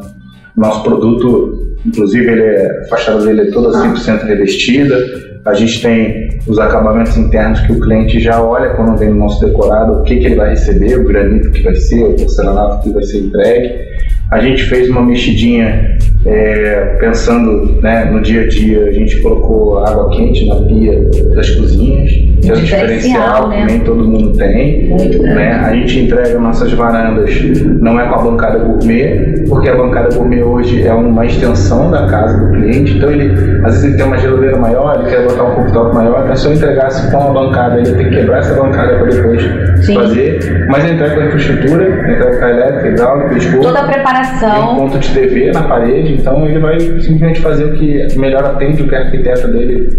Nosso 0.57 0.81
produto 0.83 1.69
Inclusive, 1.85 2.29
ele 2.29 2.41
é, 2.41 2.81
a 2.81 2.87
fachada 2.87 3.23
dele 3.23 3.41
é 3.41 3.51
toda 3.51 3.69
100% 3.69 4.25
revestida. 4.25 4.97
A 5.45 5.53
gente 5.53 5.81
tem 5.81 6.39
os 6.45 6.59
acabamentos 6.59 7.15
internos 7.15 7.61
que 7.61 7.71
o 7.71 7.79
cliente 7.79 8.19
já 8.19 8.43
olha 8.43 8.71
quando 8.71 8.97
vem 8.97 9.09
no 9.09 9.15
nosso 9.15 9.45
decorado, 9.45 9.93
o 9.93 10.03
que, 10.03 10.17
que 10.17 10.25
ele 10.25 10.35
vai 10.35 10.49
receber, 10.49 10.99
o 10.99 11.05
granito 11.05 11.49
que 11.51 11.63
vai 11.63 11.75
ser, 11.75 12.03
o 12.03 12.13
porcelanato 12.13 12.83
que 12.83 12.91
vai 12.91 13.03
ser 13.03 13.19
entregue. 13.19 13.69
A 14.31 14.39
gente 14.39 14.63
fez 14.63 14.87
uma 14.89 15.01
mexidinha 15.01 15.97
é, 16.25 16.97
pensando 16.99 17.81
né, 17.81 18.05
no 18.05 18.21
dia 18.21 18.41
a 18.41 18.47
dia, 18.47 18.85
a 18.85 18.91
gente 18.91 19.19
colocou 19.21 19.79
água 19.79 20.09
quente 20.09 20.45
na 20.47 20.55
pia 20.67 21.01
das 21.33 21.49
cozinhas, 21.51 22.11
que 22.11 22.49
é 22.49 22.53
um 22.53 22.57
diferencial 22.57 23.47
né? 23.47 23.65
que 23.65 23.71
nem 23.71 23.79
todo 23.79 24.03
mundo 24.03 24.33
tem. 24.33 24.89
Né? 24.89 25.51
A 25.53 25.73
gente 25.73 26.01
entrega 26.01 26.37
nossas 26.39 26.71
varandas, 26.73 27.33
não 27.79 27.99
é 27.99 28.07
com 28.07 28.15
a 28.15 28.17
bancada 28.19 28.59
gourmet, 28.59 29.45
porque 29.47 29.69
a 29.69 29.75
bancada 29.75 30.13
gourmet 30.13 30.43
hoje 30.43 30.85
é 30.85 30.93
uma 30.93 31.25
extensão 31.25 31.89
da 31.89 32.05
casa 32.07 32.37
do 32.37 32.51
cliente, 32.51 32.97
então 32.97 33.09
ele, 33.09 33.31
às 33.65 33.73
vezes 33.73 33.83
ele 33.85 33.97
tem 33.97 34.05
uma 34.05 34.17
geladeira 34.17 34.59
maior, 34.59 34.99
ele 34.99 35.09
quer 35.09 35.23
botar 35.25 35.43
um 35.43 35.55
computador 35.55 35.93
maior, 35.93 36.23
então 36.23 36.35
se 36.35 36.47
eu 36.47 36.53
entregasse 36.53 37.09
com 37.09 37.17
a 37.17 37.31
bancada, 37.31 37.79
ele 37.79 37.95
tem 37.95 38.09
que 38.09 38.15
quebrar 38.15 38.39
essa 38.39 38.53
bancada 38.61 38.95
para 38.97 39.07
depois 39.07 39.41
Sim. 39.85 39.95
fazer, 39.95 40.67
mas 40.69 40.83
entrega 40.83 41.15
com 41.15 41.21
a 41.21 41.25
infraestrutura, 41.25 41.89
entrega 41.89 42.37
com 42.37 42.45
a 42.45 42.49
elétrica, 42.49 42.87
hidráulica, 42.89 43.37
esgoto. 43.37 43.63
Toda 43.63 43.79
a 43.79 43.87
preparação. 43.87 44.18
Um 44.73 44.75
ponto 44.75 44.99
de 44.99 45.13
TV 45.13 45.51
na 45.51 45.63
parede, 45.63 46.13
então 46.13 46.45
ele 46.45 46.59
vai 46.59 46.79
simplesmente 46.79 47.39
fazer 47.39 47.65
o 47.65 47.73
que 47.73 48.17
melhor 48.17 48.43
atende 48.45 48.83
o 48.83 48.87
que 48.87 48.95
a 48.95 48.99
arquiteta 48.99 49.47
dele 49.47 49.89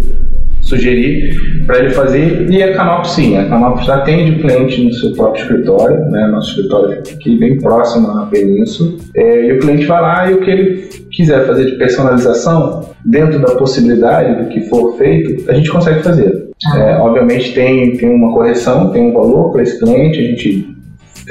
sugerir 0.62 1.64
para 1.66 1.78
ele 1.78 1.90
fazer. 1.90 2.50
E 2.50 2.62
a 2.62 2.74
Canopus 2.74 3.12
sim, 3.12 3.36
a 3.36 3.48
Canopus 3.48 3.88
atende 3.88 4.32
o 4.32 4.40
cliente 4.40 4.84
no 4.84 4.92
seu 4.92 5.12
próprio 5.12 5.42
escritório, 5.42 5.98
né? 6.10 6.26
Nosso 6.28 6.50
escritório 6.50 6.98
aqui 6.98 7.38
bem 7.38 7.58
próximo 7.58 8.10
à 8.18 8.26
Península. 8.26 8.92
É, 9.16 9.46
e 9.46 9.52
o 9.52 9.58
cliente 9.58 9.86
vai 9.86 10.00
lá 10.00 10.30
e 10.30 10.34
o 10.34 10.40
que 10.40 10.50
ele 10.50 10.88
quiser 11.10 11.46
fazer 11.46 11.66
de 11.66 11.72
personalização, 11.76 12.88
dentro 13.04 13.40
da 13.40 13.54
possibilidade 13.56 14.42
do 14.42 14.48
que 14.48 14.60
for 14.68 14.96
feito, 14.96 15.50
a 15.50 15.54
gente 15.54 15.70
consegue 15.70 16.02
fazer. 16.02 16.50
Ah. 16.66 16.78
É, 16.78 16.96
obviamente 16.98 17.54
tem, 17.54 17.96
tem 17.96 18.10
uma 18.10 18.32
correção, 18.32 18.90
tem 18.90 19.10
um 19.10 19.12
valor 19.12 19.50
para 19.50 19.62
esse 19.62 19.78
cliente, 19.78 20.18
a 20.18 20.22
gente 20.22 20.69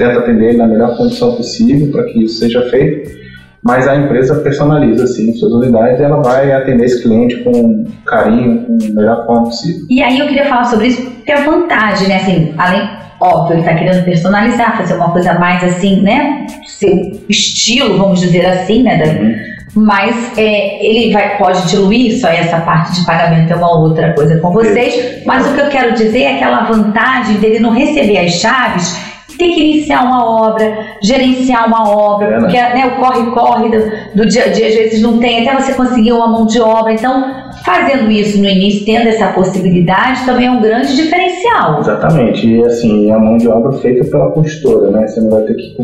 tenta 0.02 0.18
atender 0.18 0.50
ele 0.50 0.58
na 0.58 0.66
melhor 0.66 0.96
condição 0.96 1.34
possível 1.34 1.90
para 1.92 2.04
que 2.04 2.24
isso 2.24 2.38
seja 2.38 2.62
feito 2.70 3.20
mas 3.62 3.86
a 3.86 3.94
empresa 3.94 4.36
personaliza 4.36 5.04
assim 5.04 5.34
suas 5.34 5.52
unidades 5.52 6.00
e 6.00 6.02
ela 6.02 6.22
vai 6.22 6.50
atender 6.52 6.84
esse 6.84 7.02
cliente 7.02 7.36
com 7.44 7.84
carinho, 8.06 8.64
com 8.64 8.78
a 8.82 9.00
melhor 9.00 9.26
forma 9.26 9.44
possível. 9.44 9.86
E 9.90 10.02
aí 10.02 10.18
eu 10.18 10.26
queria 10.28 10.46
falar 10.46 10.64
sobre 10.64 10.88
isso, 10.88 11.02
porque 11.02 11.32
a 11.32 11.44
vantagem, 11.44 12.08
né, 12.08 12.16
assim, 12.16 12.54
além, 12.56 12.88
óbvio, 13.20 13.54
ele 13.54 13.60
está 13.60 13.74
querendo 13.74 14.02
personalizar, 14.04 14.78
fazer 14.78 14.94
uma 14.94 15.10
coisa 15.10 15.34
mais 15.34 15.62
assim, 15.62 16.00
né, 16.00 16.46
seu 16.66 17.12
estilo, 17.28 17.98
vamos 17.98 18.20
dizer 18.20 18.46
assim, 18.46 18.82
né, 18.82 18.96
da, 18.96 19.50
mas 19.74 20.36
é, 20.36 20.84
ele 20.84 21.12
vai, 21.12 21.36
pode 21.36 21.68
diluir 21.68 22.18
só 22.18 22.28
essa 22.28 22.60
parte 22.60 22.98
de 22.98 23.06
pagamento 23.06 23.52
é 23.52 23.56
uma 23.56 23.78
outra 23.78 24.12
coisa 24.14 24.36
com 24.38 24.50
vocês. 24.50 25.22
Mas 25.24 25.46
o 25.46 25.54
que 25.54 25.60
eu 25.60 25.68
quero 25.68 25.94
dizer 25.94 26.22
é 26.22 26.34
aquela 26.34 26.64
vantagem 26.64 27.36
dele 27.36 27.60
não 27.60 27.70
receber 27.70 28.18
as 28.18 28.32
chaves 28.32 29.09
tem 29.40 29.52
que 29.52 29.60
iniciar 29.60 30.04
uma 30.04 30.24
obra, 30.24 30.78
gerenciar 31.02 31.66
uma 31.66 31.90
obra, 31.90 32.28
é, 32.28 32.38
porque 32.38 32.56
né, 32.56 32.86
o 32.86 33.00
corre-corre 33.00 33.70
do, 33.70 34.18
do, 34.18 34.26
dia 34.28 34.44
a 34.44 34.48
dia 34.48 34.68
às 34.68 34.74
vezes 34.74 35.00
não 35.00 35.18
tem, 35.18 35.48
até 35.48 35.60
você 35.60 35.72
conseguir 35.72 36.12
uma 36.12 36.28
mão 36.28 36.46
de 36.46 36.60
obra. 36.60 36.92
Então, 36.92 37.24
fazendo 37.64 38.10
isso 38.10 38.38
no 38.38 38.48
início, 38.48 38.84
tendo 38.84 39.08
essa 39.08 39.28
possibilidade, 39.28 40.24
também 40.26 40.46
é 40.46 40.50
um 40.50 40.60
grande 40.60 40.94
diferencial. 40.94 41.80
Exatamente. 41.80 42.46
E 42.46 42.62
assim, 42.64 43.10
a 43.10 43.18
mão 43.18 43.38
de 43.38 43.48
obra 43.48 43.72
feita 43.72 44.04
pela 44.04 44.30
consultora, 44.30 44.90
né? 44.90 45.06
Você 45.06 45.20
não 45.20 45.30
vai 45.30 45.42
ter 45.42 45.54
que 45.54 45.76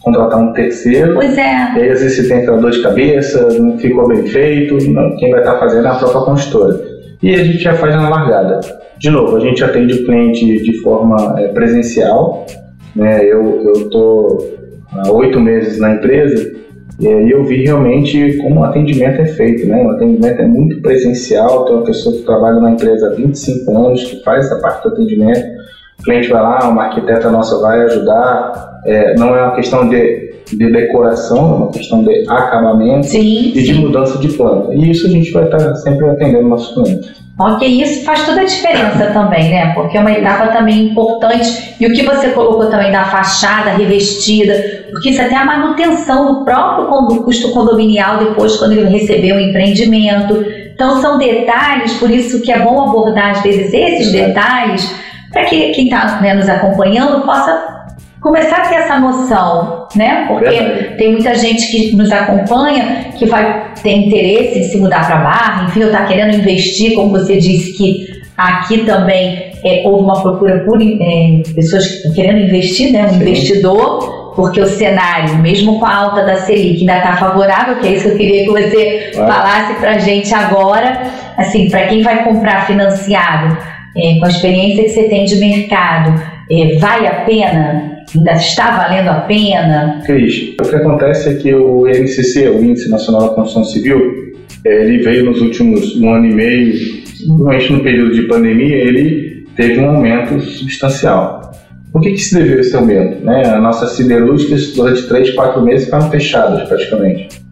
contratar 0.00 0.40
um 0.40 0.52
terceiro. 0.52 1.14
Pois 1.14 1.36
é. 1.36 1.74
E 1.76 1.82
aí, 1.82 1.90
às 1.90 2.00
vezes 2.00 2.16
você 2.16 2.28
tem 2.28 2.38
aquela 2.38 2.58
dor 2.58 2.70
de 2.70 2.82
cabeça, 2.82 3.46
não 3.58 3.78
ficou 3.78 4.08
bem 4.08 4.26
feito, 4.26 4.78
não, 4.90 5.16
quem 5.16 5.30
vai 5.30 5.40
estar 5.40 5.58
fazendo 5.58 5.86
é 5.86 5.90
a 5.90 5.94
própria 5.94 6.22
consultora. 6.22 6.80
E 7.22 7.34
a 7.34 7.44
gente 7.44 7.58
já 7.58 7.74
faz 7.74 7.94
na 7.94 8.08
largada. 8.08 8.60
De 8.98 9.10
novo, 9.10 9.36
a 9.36 9.40
gente 9.40 9.62
atende 9.62 9.94
o 9.94 10.04
cliente 10.04 10.62
de 10.62 10.80
forma 10.80 11.34
é, 11.38 11.48
presencial. 11.48 12.46
Né? 12.94 13.24
Eu 13.24 13.72
estou 13.72 14.62
há 14.92 15.10
oito 15.10 15.40
meses 15.40 15.78
na 15.78 15.94
empresa 15.94 16.52
e 17.00 17.08
aí 17.08 17.30
eu 17.30 17.44
vi 17.44 17.64
realmente 17.64 18.36
como 18.38 18.60
o 18.60 18.64
atendimento 18.64 19.20
é 19.20 19.26
feito. 19.26 19.66
Né? 19.66 19.82
O 19.82 19.90
atendimento 19.90 20.40
é 20.40 20.46
muito 20.46 20.80
presencial, 20.80 21.64
tem 21.64 21.74
uma 21.74 21.84
pessoa 21.84 22.14
que 22.16 22.22
trabalha 22.22 22.60
na 22.60 22.72
empresa 22.72 23.08
há 23.08 23.14
25 23.14 23.76
anos, 23.76 24.04
que 24.04 24.22
faz 24.22 24.46
essa 24.46 24.60
parte 24.60 24.82
do 24.84 24.94
atendimento. 24.94 25.62
O 25.98 26.04
cliente 26.04 26.28
vai 26.28 26.42
lá, 26.42 26.68
uma 26.68 26.84
arquiteta 26.84 27.30
nossa 27.30 27.60
vai 27.60 27.80
ajudar. 27.82 28.80
É, 28.84 29.14
não 29.16 29.34
é 29.36 29.42
uma 29.42 29.54
questão 29.54 29.88
de, 29.88 30.34
de 30.46 30.72
decoração, 30.72 31.38
é 31.38 31.54
uma 31.56 31.70
questão 31.70 32.04
de 32.04 32.28
acabamento 32.28 33.06
sim, 33.06 33.52
e 33.54 33.62
de 33.62 33.74
mudança 33.74 34.18
de 34.18 34.28
planta. 34.28 34.74
E 34.74 34.90
isso 34.90 35.06
a 35.06 35.10
gente 35.10 35.30
vai 35.32 35.44
estar 35.44 35.74
sempre 35.76 36.08
atendendo 36.08 36.48
nossos 36.48 36.74
clientes. 36.74 37.21
Ok, 37.38 37.66
isso 37.66 38.04
faz 38.04 38.26
toda 38.26 38.42
a 38.42 38.44
diferença 38.44 39.06
também, 39.06 39.50
né? 39.50 39.72
Porque 39.72 39.96
é 39.96 40.00
uma 40.00 40.12
etapa 40.12 40.48
também 40.48 40.84
importante. 40.84 41.74
E 41.80 41.86
o 41.86 41.92
que 41.92 42.02
você 42.02 42.28
colocou 42.28 42.66
também 42.66 42.92
da 42.92 43.04
fachada 43.04 43.70
revestida, 43.70 44.54
porque 44.90 45.10
isso 45.10 45.22
até 45.22 45.34
a 45.34 45.44
manutenção 45.44 46.34
do 46.34 46.44
próprio 46.44 47.22
custo 47.24 47.50
condominial 47.52 48.18
depois, 48.18 48.56
quando 48.56 48.72
ele 48.72 48.90
receber 48.90 49.32
o 49.32 49.40
empreendimento. 49.40 50.44
Então, 50.74 51.00
são 51.00 51.16
detalhes, 51.16 51.94
por 51.94 52.10
isso 52.10 52.42
que 52.42 52.52
é 52.52 52.58
bom 52.58 52.88
abordar, 52.88 53.30
às 53.30 53.42
vezes, 53.42 53.72
esses 53.72 54.12
detalhes, 54.12 54.94
para 55.32 55.44
que 55.46 55.70
quem 55.70 55.84
está 55.84 56.20
né, 56.20 56.34
nos 56.34 56.48
acompanhando 56.48 57.24
possa 57.24 57.81
começar 58.22 58.58
a 58.58 58.68
ter 58.68 58.76
essa 58.76 59.00
noção, 59.00 59.88
né? 59.96 60.26
Porque 60.28 60.48
Verdade. 60.48 60.96
tem 60.96 61.12
muita 61.12 61.34
gente 61.34 61.70
que 61.70 61.96
nos 61.96 62.10
acompanha 62.10 63.06
que 63.18 63.26
vai 63.26 63.72
ter 63.82 63.90
interesse 63.90 64.60
em 64.60 64.62
se 64.62 64.78
mudar 64.78 65.06
para 65.06 65.16
Barra, 65.16 65.64
enfim, 65.64 65.80
ou 65.80 65.86
está 65.86 66.06
querendo 66.06 66.36
investir, 66.36 66.94
como 66.94 67.10
você 67.10 67.36
disse 67.38 67.72
que 67.76 68.22
aqui 68.36 68.84
também 68.84 69.52
é, 69.64 69.82
houve 69.84 70.04
uma 70.04 70.22
procura 70.22 70.60
por 70.60 70.80
é, 70.80 71.42
pessoas 71.52 71.84
querendo 72.14 72.38
investir, 72.38 72.92
né? 72.92 73.06
Um 73.06 73.08
Sim. 73.10 73.16
investidor, 73.16 74.32
porque 74.36 74.60
o 74.60 74.66
cenário, 74.66 75.36
mesmo 75.38 75.80
com 75.80 75.84
a 75.84 75.94
alta 75.94 76.24
da 76.24 76.36
Selic, 76.36 76.80
ainda 76.80 76.98
está 76.98 77.16
favorável, 77.16 77.76
que 77.76 77.88
é 77.88 77.92
isso 77.94 78.04
que 78.04 78.10
eu 78.10 78.16
queria 78.16 78.44
que 78.44 78.50
você 78.50 79.10
falasse 79.14 79.74
para 79.80 79.90
a 79.90 79.98
gente 79.98 80.32
agora. 80.32 81.02
Assim, 81.36 81.68
para 81.68 81.86
quem 81.86 82.02
vai 82.02 82.22
comprar 82.22 82.66
financiado, 82.66 83.56
é, 83.96 84.18
com 84.18 84.24
a 84.24 84.28
experiência 84.28 84.84
que 84.84 84.90
você 84.90 85.02
tem 85.08 85.24
de 85.24 85.36
mercado, 85.36 86.22
é, 86.50 86.78
vale 86.78 87.06
a 87.06 87.24
pena 87.24 87.91
ainda 88.14 88.32
está 88.32 88.76
valendo 88.76 89.08
a 89.08 89.20
pena? 89.20 90.00
Cris, 90.04 90.54
o 90.60 90.68
que 90.68 90.76
acontece 90.76 91.30
é 91.30 91.34
que 91.34 91.54
o 91.54 91.88
INCC, 91.88 92.48
o 92.48 92.64
Índice 92.64 92.90
Nacional 92.90 93.28
da 93.28 93.34
Construção 93.34 93.64
Civil, 93.64 94.32
é, 94.64 94.84
ele 94.84 95.02
veio 95.02 95.24
nos 95.24 95.40
últimos 95.40 95.96
um 95.96 96.12
ano 96.12 96.26
e 96.26 96.34
meio, 96.34 96.72
principalmente 96.72 97.72
no 97.72 97.82
período 97.82 98.14
de 98.14 98.22
pandemia, 98.22 98.76
ele 98.76 99.46
teve 99.56 99.80
um 99.80 99.90
aumento 99.90 100.40
substancial. 100.40 101.52
Por 101.92 102.00
que, 102.00 102.12
que 102.12 102.18
se 102.18 102.34
deveu 102.34 102.60
esse 102.60 102.74
aumento? 102.74 103.22
Né? 103.24 103.42
As 103.42 103.62
nossas 103.62 103.92
siderúrgicas, 103.92 104.72
durante 104.74 105.06
três, 105.08 105.30
quatro 105.34 105.62
meses, 105.62 105.84
ficaram 105.84 106.10
fechadas 106.10 106.66
praticamente. 106.66 107.42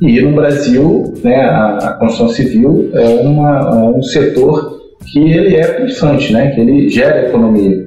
E 0.00 0.20
no 0.20 0.34
Brasil, 0.34 1.14
né, 1.22 1.36
a, 1.36 1.76
a 1.78 1.92
construção 1.94 2.28
civil 2.28 2.90
é, 2.92 3.06
uma, 3.20 3.60
é 3.60 3.96
um 3.96 4.02
setor 4.02 4.76
que 5.06 5.20
ele 5.20 5.56
é 5.56 5.66
pulsante, 5.66 6.32
né, 6.32 6.50
que 6.50 6.60
ele 6.60 6.88
gera 6.88 7.28
economia. 7.28 7.86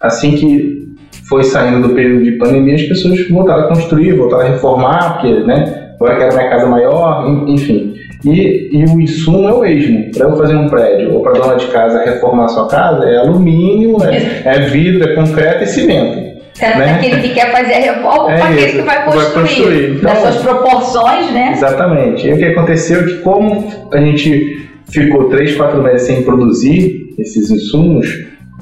Assim 0.00 0.36
que 0.36 0.79
foi 1.30 1.44
saindo 1.44 1.86
do 1.86 1.94
período 1.94 2.24
de 2.24 2.32
pandemia, 2.32 2.74
as 2.74 2.82
pessoas 2.82 3.28
voltaram 3.28 3.62
a 3.62 3.68
construir, 3.68 4.14
voltaram 4.14 4.46
a 4.46 4.48
reformar, 4.48 5.12
porque, 5.14 5.32
né, 5.44 5.92
agora 5.94 6.16
quero 6.16 6.34
minha 6.34 6.50
casa 6.50 6.66
maior, 6.66 7.24
enfim. 7.46 7.94
E, 8.24 8.68
e 8.72 8.84
o 8.84 9.00
insumo 9.00 9.48
é 9.48 9.52
o 9.54 9.60
mesmo. 9.60 10.10
Para 10.10 10.28
eu 10.28 10.36
fazer 10.36 10.56
um 10.56 10.68
prédio 10.68 11.14
ou 11.14 11.22
para 11.22 11.32
dona 11.32 11.54
de 11.54 11.66
casa 11.68 12.04
reformar 12.04 12.48
sua 12.48 12.68
casa, 12.68 13.04
é 13.08 13.18
alumínio, 13.18 13.96
é, 14.04 14.42
é 14.44 14.60
vidro, 14.62 15.08
é 15.08 15.14
concreto 15.14 15.64
e 15.64 15.66
cimento. 15.68 16.30
Tanto 16.58 16.78
né? 16.78 16.94
aquele 16.96 17.22
que 17.22 17.28
quer 17.30 17.50
fazer 17.52 17.72
a 17.72 17.78
reforma, 17.78 18.32
é 18.32 18.42
aquele 18.42 18.72
que 18.72 18.82
vai 18.82 19.04
construir. 19.04 19.24
Vai 19.24 19.42
construir. 19.42 19.96
Então, 19.96 20.12
das 20.12 20.18
suas 20.18 20.36
proporções, 20.42 21.32
né? 21.32 21.52
Exatamente. 21.52 22.26
E 22.26 22.32
o 22.34 22.36
que 22.36 22.44
aconteceu 22.44 23.00
é 23.00 23.04
que 23.04 23.18
como 23.18 23.88
a 23.92 23.98
gente 23.98 24.68
ficou 24.90 25.30
três, 25.30 25.56
quatro 25.56 25.82
meses 25.82 26.02
sem 26.02 26.22
produzir 26.22 27.14
esses 27.18 27.50
insumos, 27.50 28.06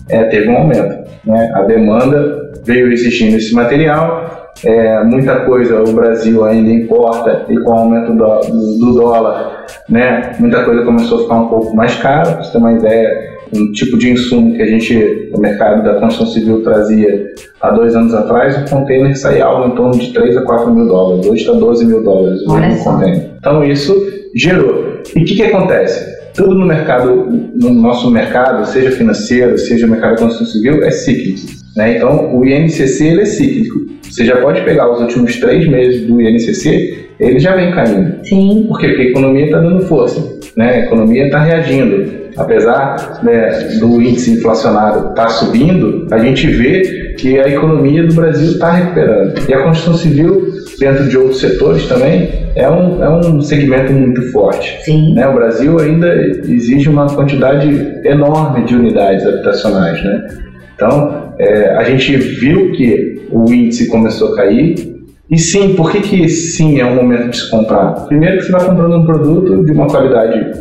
é, 0.08 0.24
teve 0.24 0.48
um 0.48 0.56
aumento. 0.56 1.08
Né? 1.24 1.52
A 1.54 1.62
demanda 1.62 2.50
veio 2.64 2.92
exigindo 2.92 3.36
esse 3.36 3.54
material. 3.54 4.50
É, 4.64 5.04
muita 5.04 5.40
coisa 5.44 5.82
o 5.82 5.92
Brasil 5.92 6.44
ainda 6.44 6.70
importa 6.70 7.44
e 7.48 7.56
com 7.60 7.70
o 7.70 7.74
aumento 7.74 8.12
do, 8.12 8.40
do, 8.40 8.78
do, 8.78 8.94
dólar, 8.94 9.66
né, 9.88 10.34
muita 10.40 10.64
coisa 10.64 10.84
começou 10.84 11.20
a 11.20 11.22
ficar 11.22 11.36
um 11.36 11.48
pouco 11.48 11.76
mais 11.76 11.94
cara. 11.96 12.32
Para 12.32 12.42
você 12.42 12.52
ter 12.52 12.58
uma 12.58 12.72
ideia, 12.72 13.38
um 13.54 13.70
tipo 13.72 13.96
de 13.96 14.10
insumo 14.10 14.56
que 14.56 14.62
a 14.62 14.66
gente, 14.66 15.30
o 15.32 15.38
mercado 15.38 15.84
da 15.84 16.00
construção 16.00 16.26
civil 16.26 16.62
trazia 16.64 17.28
há 17.60 17.70
dois 17.70 17.94
anos 17.94 18.12
atrás, 18.12 18.56
o 18.56 18.68
container 18.68 19.16
saía 19.16 19.44
algo 19.44 19.72
em 19.72 19.76
torno 19.76 19.96
de 19.96 20.12
3 20.12 20.36
a 20.36 20.42
4 20.42 20.74
mil 20.74 20.88
dólares. 20.88 21.26
Hoje 21.26 21.42
está 21.42 21.52
12 21.52 21.86
mil 21.86 22.02
dólares 22.02 22.40
o 22.42 22.84
container. 22.84 23.30
Então 23.38 23.64
isso 23.64 23.94
gerou. 24.34 25.02
E 25.14 25.22
o 25.22 25.24
que, 25.24 25.36
que 25.36 25.42
acontece? 25.44 26.17
Tudo 26.38 26.54
no 26.54 26.64
mercado, 26.64 27.26
no 27.54 27.72
nosso 27.74 28.08
mercado, 28.12 28.64
seja 28.64 28.92
financeiro, 28.92 29.58
seja 29.58 29.88
mercado 29.88 30.14
de 30.14 30.22
construção 30.22 30.46
civil, 30.46 30.84
é 30.84 30.90
cíclico. 30.92 31.40
Né? 31.76 31.96
Então, 31.96 32.34
o 32.34 32.46
INCC 32.46 33.08
ele 33.08 33.22
é 33.22 33.24
cíclico. 33.24 33.80
Você 34.02 34.24
já 34.24 34.36
pode 34.36 34.62
pegar 34.62 34.88
os 34.88 35.00
últimos 35.00 35.36
três 35.36 35.68
meses 35.68 36.06
do 36.06 36.20
INCC, 36.20 37.08
ele 37.18 37.40
já 37.40 37.56
vem 37.56 37.72
caindo. 37.72 38.24
Sim. 38.24 38.66
Por 38.68 38.78
quê? 38.78 38.86
Porque 38.86 39.02
a 39.02 39.06
economia 39.06 39.44
está 39.46 39.58
dando 39.58 39.82
força, 39.82 40.38
né? 40.56 40.74
a 40.74 40.78
economia 40.86 41.26
está 41.26 41.42
reagindo. 41.42 42.18
Apesar 42.36 43.20
né, 43.24 43.48
do 43.80 44.00
índice 44.00 44.30
inflacionário 44.30 45.10
estar 45.10 45.14
tá 45.14 45.28
subindo, 45.28 46.06
a 46.08 46.18
gente 46.18 46.46
vê 46.46 46.82
que 47.18 47.38
a 47.38 47.48
economia 47.48 48.06
do 48.06 48.14
Brasil 48.14 48.52
está 48.52 48.72
recuperando. 48.72 49.34
E 49.48 49.52
a 49.52 49.62
construção 49.64 49.94
civil, 49.94 50.52
dentro 50.78 51.08
de 51.08 51.18
outros 51.18 51.40
setores 51.40 51.86
também, 51.86 52.30
é 52.54 52.70
um, 52.70 53.02
é 53.02 53.10
um 53.10 53.40
segmento 53.40 53.92
muito 53.92 54.22
forte. 54.30 54.78
Sim. 54.84 55.14
Né? 55.14 55.26
O 55.26 55.34
Brasil 55.34 55.78
ainda 55.78 56.14
exige 56.14 56.88
uma 56.88 57.06
quantidade 57.06 57.68
enorme 58.04 58.64
de 58.64 58.74
unidades 58.74 59.26
habitacionais. 59.26 60.02
Né? 60.02 60.28
Então, 60.74 61.34
é, 61.38 61.70
a 61.76 61.82
gente 61.82 62.16
viu 62.16 62.70
que 62.72 63.26
o 63.30 63.52
índice 63.52 63.88
começou 63.88 64.32
a 64.32 64.36
cair. 64.36 64.96
E 65.28 65.36
sim, 65.36 65.74
por 65.74 65.90
que, 65.90 66.00
que 66.00 66.28
sim 66.28 66.80
é 66.80 66.86
um 66.86 66.94
momento 66.94 67.30
de 67.30 67.36
se 67.36 67.50
comprar? 67.50 68.06
Primeiro 68.06 68.38
que 68.38 68.44
você 68.44 68.56
está 68.56 68.64
comprando 68.64 68.96
um 68.96 69.04
produto 69.04 69.64
de 69.64 69.72
uma 69.72 69.86
qualidade 69.86 70.52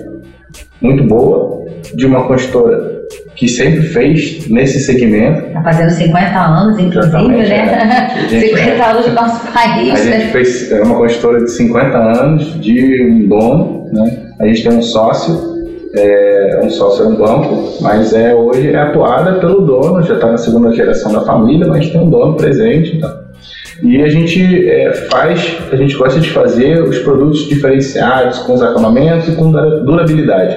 muito 0.82 1.04
boa, 1.04 1.66
de 1.96 2.06
uma 2.06 2.28
construtora 2.28 2.97
que 3.38 3.48
sempre 3.48 3.84
fez 3.84 4.50
nesse 4.50 4.80
segmento. 4.80 5.48
Está 5.48 5.62
fazendo 5.62 5.92
50 5.92 6.40
anos, 6.40 6.80
inclusive, 6.80 7.28
né? 7.28 8.10
É. 8.26 8.40
50 8.40 8.60
é, 8.60 8.82
anos 8.82 9.06
do 9.06 9.12
nosso 9.12 9.54
país. 9.54 9.92
A 9.92 10.04
né? 10.04 10.20
gente 10.20 10.32
fez 10.32 10.72
é 10.72 10.82
uma 10.82 10.96
construtora 10.96 11.44
de 11.44 11.52
50 11.52 11.98
anos, 11.98 12.60
de 12.60 13.04
um 13.04 13.28
dono, 13.28 13.90
né? 13.94 14.18
A 14.40 14.48
gente 14.48 14.64
tem 14.64 14.78
um 14.78 14.82
sócio 14.82 15.56
é 15.96 16.60
um 16.64 16.70
sócio 16.70 17.06
é 17.06 17.08
um 17.08 17.16
banco, 17.16 17.78
mas 17.82 18.14
é 18.14 18.36
hoje 18.36 18.70
é 18.72 18.76
atuada 18.76 19.40
pelo 19.40 19.62
dono, 19.62 20.04
já 20.04 20.16
está 20.16 20.32
na 20.32 20.38
segunda 20.38 20.74
geração 20.74 21.14
da 21.14 21.22
família, 21.22 21.68
mas 21.68 21.90
tem 21.90 22.02
um 22.02 22.10
dono 22.10 22.36
presente. 22.36 22.98
Então. 22.98 23.28
E 23.84 24.02
a 24.02 24.08
gente 24.08 24.68
é, 24.68 24.92
faz, 25.10 25.58
a 25.72 25.76
gente 25.76 25.96
gosta 25.96 26.20
de 26.20 26.30
fazer 26.32 26.82
os 26.84 27.00
produtos 27.00 27.48
diferenciados 27.48 28.40
com 28.40 28.54
os 28.54 28.62
acabamentos 28.62 29.30
e 29.30 29.36
com 29.36 29.52
durabilidade. 29.52 30.56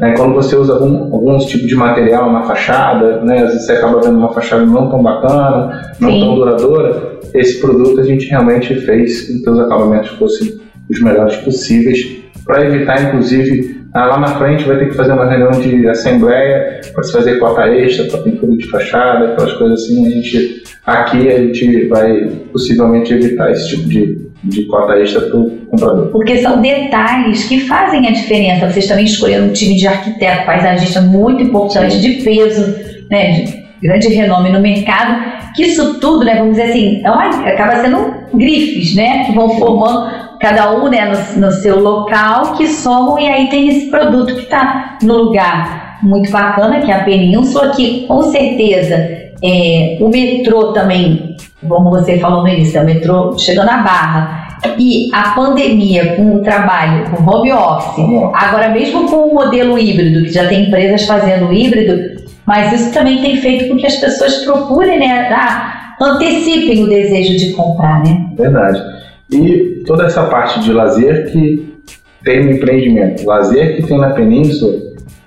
Né, 0.00 0.14
quando 0.16 0.34
você 0.34 0.56
usa 0.56 0.72
algum, 0.72 1.14
alguns 1.14 1.44
tipos 1.44 1.68
de 1.68 1.74
material 1.74 2.32
na 2.32 2.42
fachada, 2.42 3.20
né, 3.20 3.42
às 3.42 3.52
vezes 3.52 3.66
você 3.66 3.72
acaba 3.72 4.00
vendo 4.00 4.16
uma 4.16 4.32
fachada 4.32 4.64
não 4.64 4.88
tão 4.88 5.02
bacana, 5.02 5.94
não 6.00 6.10
Sim. 6.10 6.20
tão 6.20 6.34
duradoura, 6.36 7.20
esse 7.34 7.60
produto 7.60 8.00
a 8.00 8.04
gente 8.04 8.26
realmente 8.28 8.74
fez 8.74 9.28
com 9.28 9.42
que 9.42 9.50
os 9.50 9.60
acabamentos 9.60 10.08
fossem 10.12 10.58
os 10.90 11.00
melhores 11.00 11.36
possíveis, 11.36 12.18
para 12.44 12.64
evitar 12.64 13.08
inclusive 13.08 13.78
Ah, 13.92 14.06
lá 14.06 14.20
na 14.20 14.28
frente 14.38 14.64
vai 14.64 14.78
ter 14.78 14.88
que 14.88 14.94
fazer 14.94 15.12
uma 15.12 15.26
reunião 15.26 15.50
de 15.60 15.88
assembleia 15.88 16.80
para 16.94 17.02
se 17.02 17.12
fazer 17.12 17.40
cota 17.40 17.66
extra, 17.66 18.06
para 18.06 18.22
pintura 18.22 18.56
de 18.56 18.68
fachada, 18.68 19.32
aquelas 19.32 19.52
coisas 19.54 19.82
assim. 19.82 20.06
A 20.06 20.10
gente, 20.10 20.62
aqui 20.86 21.28
a 21.28 21.38
gente 21.38 21.88
vai 21.88 22.28
possivelmente 22.52 23.12
evitar 23.12 23.50
esse 23.50 23.68
tipo 23.70 23.88
de, 23.88 24.29
de 24.42 24.64
cota 24.66 24.94
extra 24.94 25.20
para 25.22 25.38
o 25.38 25.50
comprador. 25.66 26.06
Porque 26.08 26.38
são 26.38 26.60
detalhes 26.60 27.44
que 27.44 27.60
fazem 27.60 28.06
a 28.06 28.12
diferença. 28.12 28.70
Vocês 28.70 28.86
também 28.86 29.04
escolheram 29.04 29.46
um 29.46 29.52
time 29.52 29.76
de 29.76 29.86
arquiteto, 29.86 30.46
paisagista 30.46 31.00
muito 31.00 31.42
importante, 31.42 32.00
de 32.00 32.22
peso, 32.22 32.74
né, 33.10 33.42
de 33.42 33.60
grande 33.82 34.08
renome 34.08 34.50
no 34.50 34.60
mercado, 34.60 35.52
que 35.54 35.64
isso 35.64 35.98
tudo, 36.00 36.24
né, 36.24 36.36
vamos 36.36 36.52
dizer 36.52 36.70
assim, 36.70 37.02
é 37.04 37.10
uma, 37.10 37.28
acaba 37.48 37.82
sendo 37.82 38.14
grifes, 38.34 38.94
né, 38.94 39.24
que 39.24 39.32
vão 39.32 39.58
formando 39.58 40.10
cada 40.40 40.74
um 40.74 40.88
né, 40.88 41.04
no, 41.04 41.40
no, 41.40 41.52
seu 41.52 41.80
local, 41.80 42.54
que 42.56 42.66
somam 42.66 43.18
e 43.18 43.28
aí 43.28 43.48
tem 43.48 43.68
esse 43.68 43.90
produto 43.90 44.34
que 44.34 44.42
está 44.42 44.98
no 45.02 45.24
lugar 45.24 45.98
muito 46.02 46.30
bacana, 46.30 46.80
que 46.80 46.90
é 46.90 46.94
a 46.94 47.04
Península, 47.04 47.70
que 47.70 48.06
com 48.06 48.22
certeza 48.22 49.29
é, 49.42 49.98
o 50.00 50.08
metrô 50.08 50.72
também, 50.72 51.36
como 51.68 51.90
você 51.90 52.18
falou 52.18 52.42
no 52.42 52.48
início, 52.48 52.78
é 52.78 52.82
o 52.82 52.86
metrô 52.86 53.38
chegando 53.38 53.68
à 53.68 53.78
Barra, 53.78 54.58
e 54.78 55.08
a 55.14 55.30
pandemia 55.30 56.16
com 56.16 56.36
o 56.36 56.42
trabalho, 56.42 57.10
com 57.10 57.30
home 57.30 57.52
office, 57.52 58.04
agora 58.34 58.68
mesmo 58.68 59.08
com 59.08 59.28
o 59.28 59.34
modelo 59.34 59.78
híbrido, 59.78 60.24
que 60.24 60.32
já 60.32 60.48
tem 60.48 60.66
empresas 60.66 61.06
fazendo 61.06 61.52
híbrido, 61.52 62.20
mas 62.46 62.72
isso 62.72 62.92
também 62.92 63.22
tem 63.22 63.36
feito 63.36 63.68
com 63.68 63.76
que 63.76 63.86
as 63.86 63.96
pessoas 63.96 64.44
procurem, 64.44 64.98
né, 64.98 65.28
ah, 65.32 65.94
antecipem 66.00 66.84
o 66.84 66.88
desejo 66.88 67.38
de 67.38 67.52
comprar, 67.52 68.02
né? 68.02 68.26
Verdade. 68.36 68.82
E 69.30 69.82
toda 69.86 70.06
essa 70.06 70.24
parte 70.24 70.60
de 70.60 70.72
lazer 70.72 71.30
que 71.30 71.70
tem 72.24 72.44
no 72.44 72.52
empreendimento, 72.52 73.24
lazer 73.24 73.76
que 73.76 73.82
tem 73.82 73.98
na 73.98 74.10
península, 74.10 74.74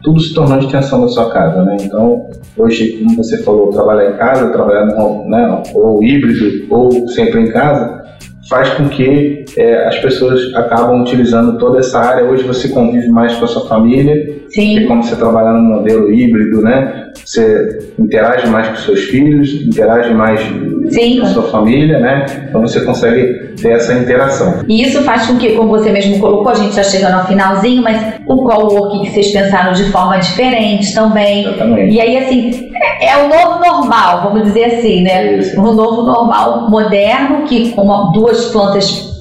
tudo 0.01 0.19
se 0.19 0.33
tornou 0.33 0.59
extensão 0.59 1.01
da 1.01 1.07
sua 1.07 1.31
casa, 1.31 1.63
né? 1.63 1.77
Então, 1.81 2.27
hoje, 2.57 2.97
como 2.97 3.15
você 3.17 3.41
falou, 3.43 3.69
trabalhar 3.69 4.11
em 4.11 4.17
casa, 4.17 4.51
trabalhar 4.51 4.85
no, 4.85 5.29
né, 5.29 5.63
ou 5.73 6.03
híbrido, 6.03 6.65
ou 6.69 7.07
sempre 7.07 7.41
em 7.41 7.51
casa, 7.51 8.03
faz 8.49 8.69
com 8.71 8.89
que 8.89 9.45
é, 9.57 9.87
as 9.87 9.97
pessoas 9.99 10.53
acabam 10.55 11.01
utilizando 11.01 11.57
toda 11.57 11.79
essa 11.79 11.99
área. 11.99 12.25
Hoje 12.25 12.43
você 12.43 12.67
convive 12.67 13.09
mais 13.09 13.35
com 13.35 13.45
a 13.45 13.47
sua 13.47 13.67
família, 13.67 14.41
Sim. 14.49 14.79
e 14.79 14.87
como 14.87 15.03
você 15.03 15.15
trabalha 15.15 15.53
no 15.53 15.61
modelo 15.61 16.11
híbrido, 16.11 16.61
né? 16.61 17.11
Você 17.25 17.93
interage 17.97 18.47
mais 18.47 18.67
com 18.67 18.75
seus 18.75 19.05
filhos, 19.05 19.53
interage 19.65 20.13
mais 20.13 20.41
Sim. 20.89 21.19
com 21.19 21.25
a 21.25 21.29
sua 21.29 21.43
família, 21.43 21.99
né? 21.99 22.25
Então 22.49 22.61
você 22.61 22.81
consegue 22.81 23.53
ter 23.61 23.69
essa 23.71 23.93
interação. 23.93 24.61
E 24.67 24.81
isso 24.83 25.01
faz 25.03 25.25
com 25.27 25.37
que, 25.37 25.53
como 25.53 25.69
você 25.69 25.91
mesmo 25.91 26.19
colocou, 26.19 26.49
a 26.49 26.55
gente 26.55 26.69
está 26.69 26.83
chegando 26.83 27.15
ao 27.15 27.25
finalzinho, 27.27 27.81
mas 27.81 28.15
o 28.27 28.37
coworking 28.43 29.03
que 29.05 29.11
vocês 29.11 29.31
pensaram 29.31 29.73
de 29.73 29.83
forma 29.85 30.17
diferente 30.17 30.93
também. 30.93 31.45
Exatamente. 31.45 31.95
E 31.95 32.01
aí, 32.01 32.17
assim, 32.17 32.69
é, 32.99 33.07
é 33.11 33.17
o 33.23 33.29
novo 33.29 33.59
normal, 33.65 34.23
vamos 34.23 34.43
dizer 34.43 34.65
assim, 34.65 35.03
né? 35.03 35.37
Isso. 35.37 35.59
Um 35.59 35.73
novo 35.73 36.03
normal 36.03 36.69
moderno, 36.69 37.43
que 37.43 37.69
com 37.71 37.81
uma- 37.83 38.11
duas 38.11 38.45
plantas 38.45 39.11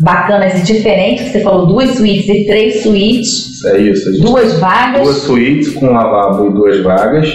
bacanas 0.00 0.60
e 0.60 0.62
diferentes, 0.72 1.32
você 1.32 1.40
falou 1.40 1.66
duas 1.66 1.90
suítes 1.96 2.28
e 2.28 2.46
três 2.46 2.82
suítes, 2.84 3.64
É 3.64 3.78
isso. 3.78 4.20
Duas 4.22 4.58
vagas. 4.60 5.02
duas 5.02 5.16
suítes 5.18 5.74
com 5.74 5.90
lavabo 5.92 6.46
e 6.46 6.52
duas 6.54 6.80
vagas. 6.84 7.28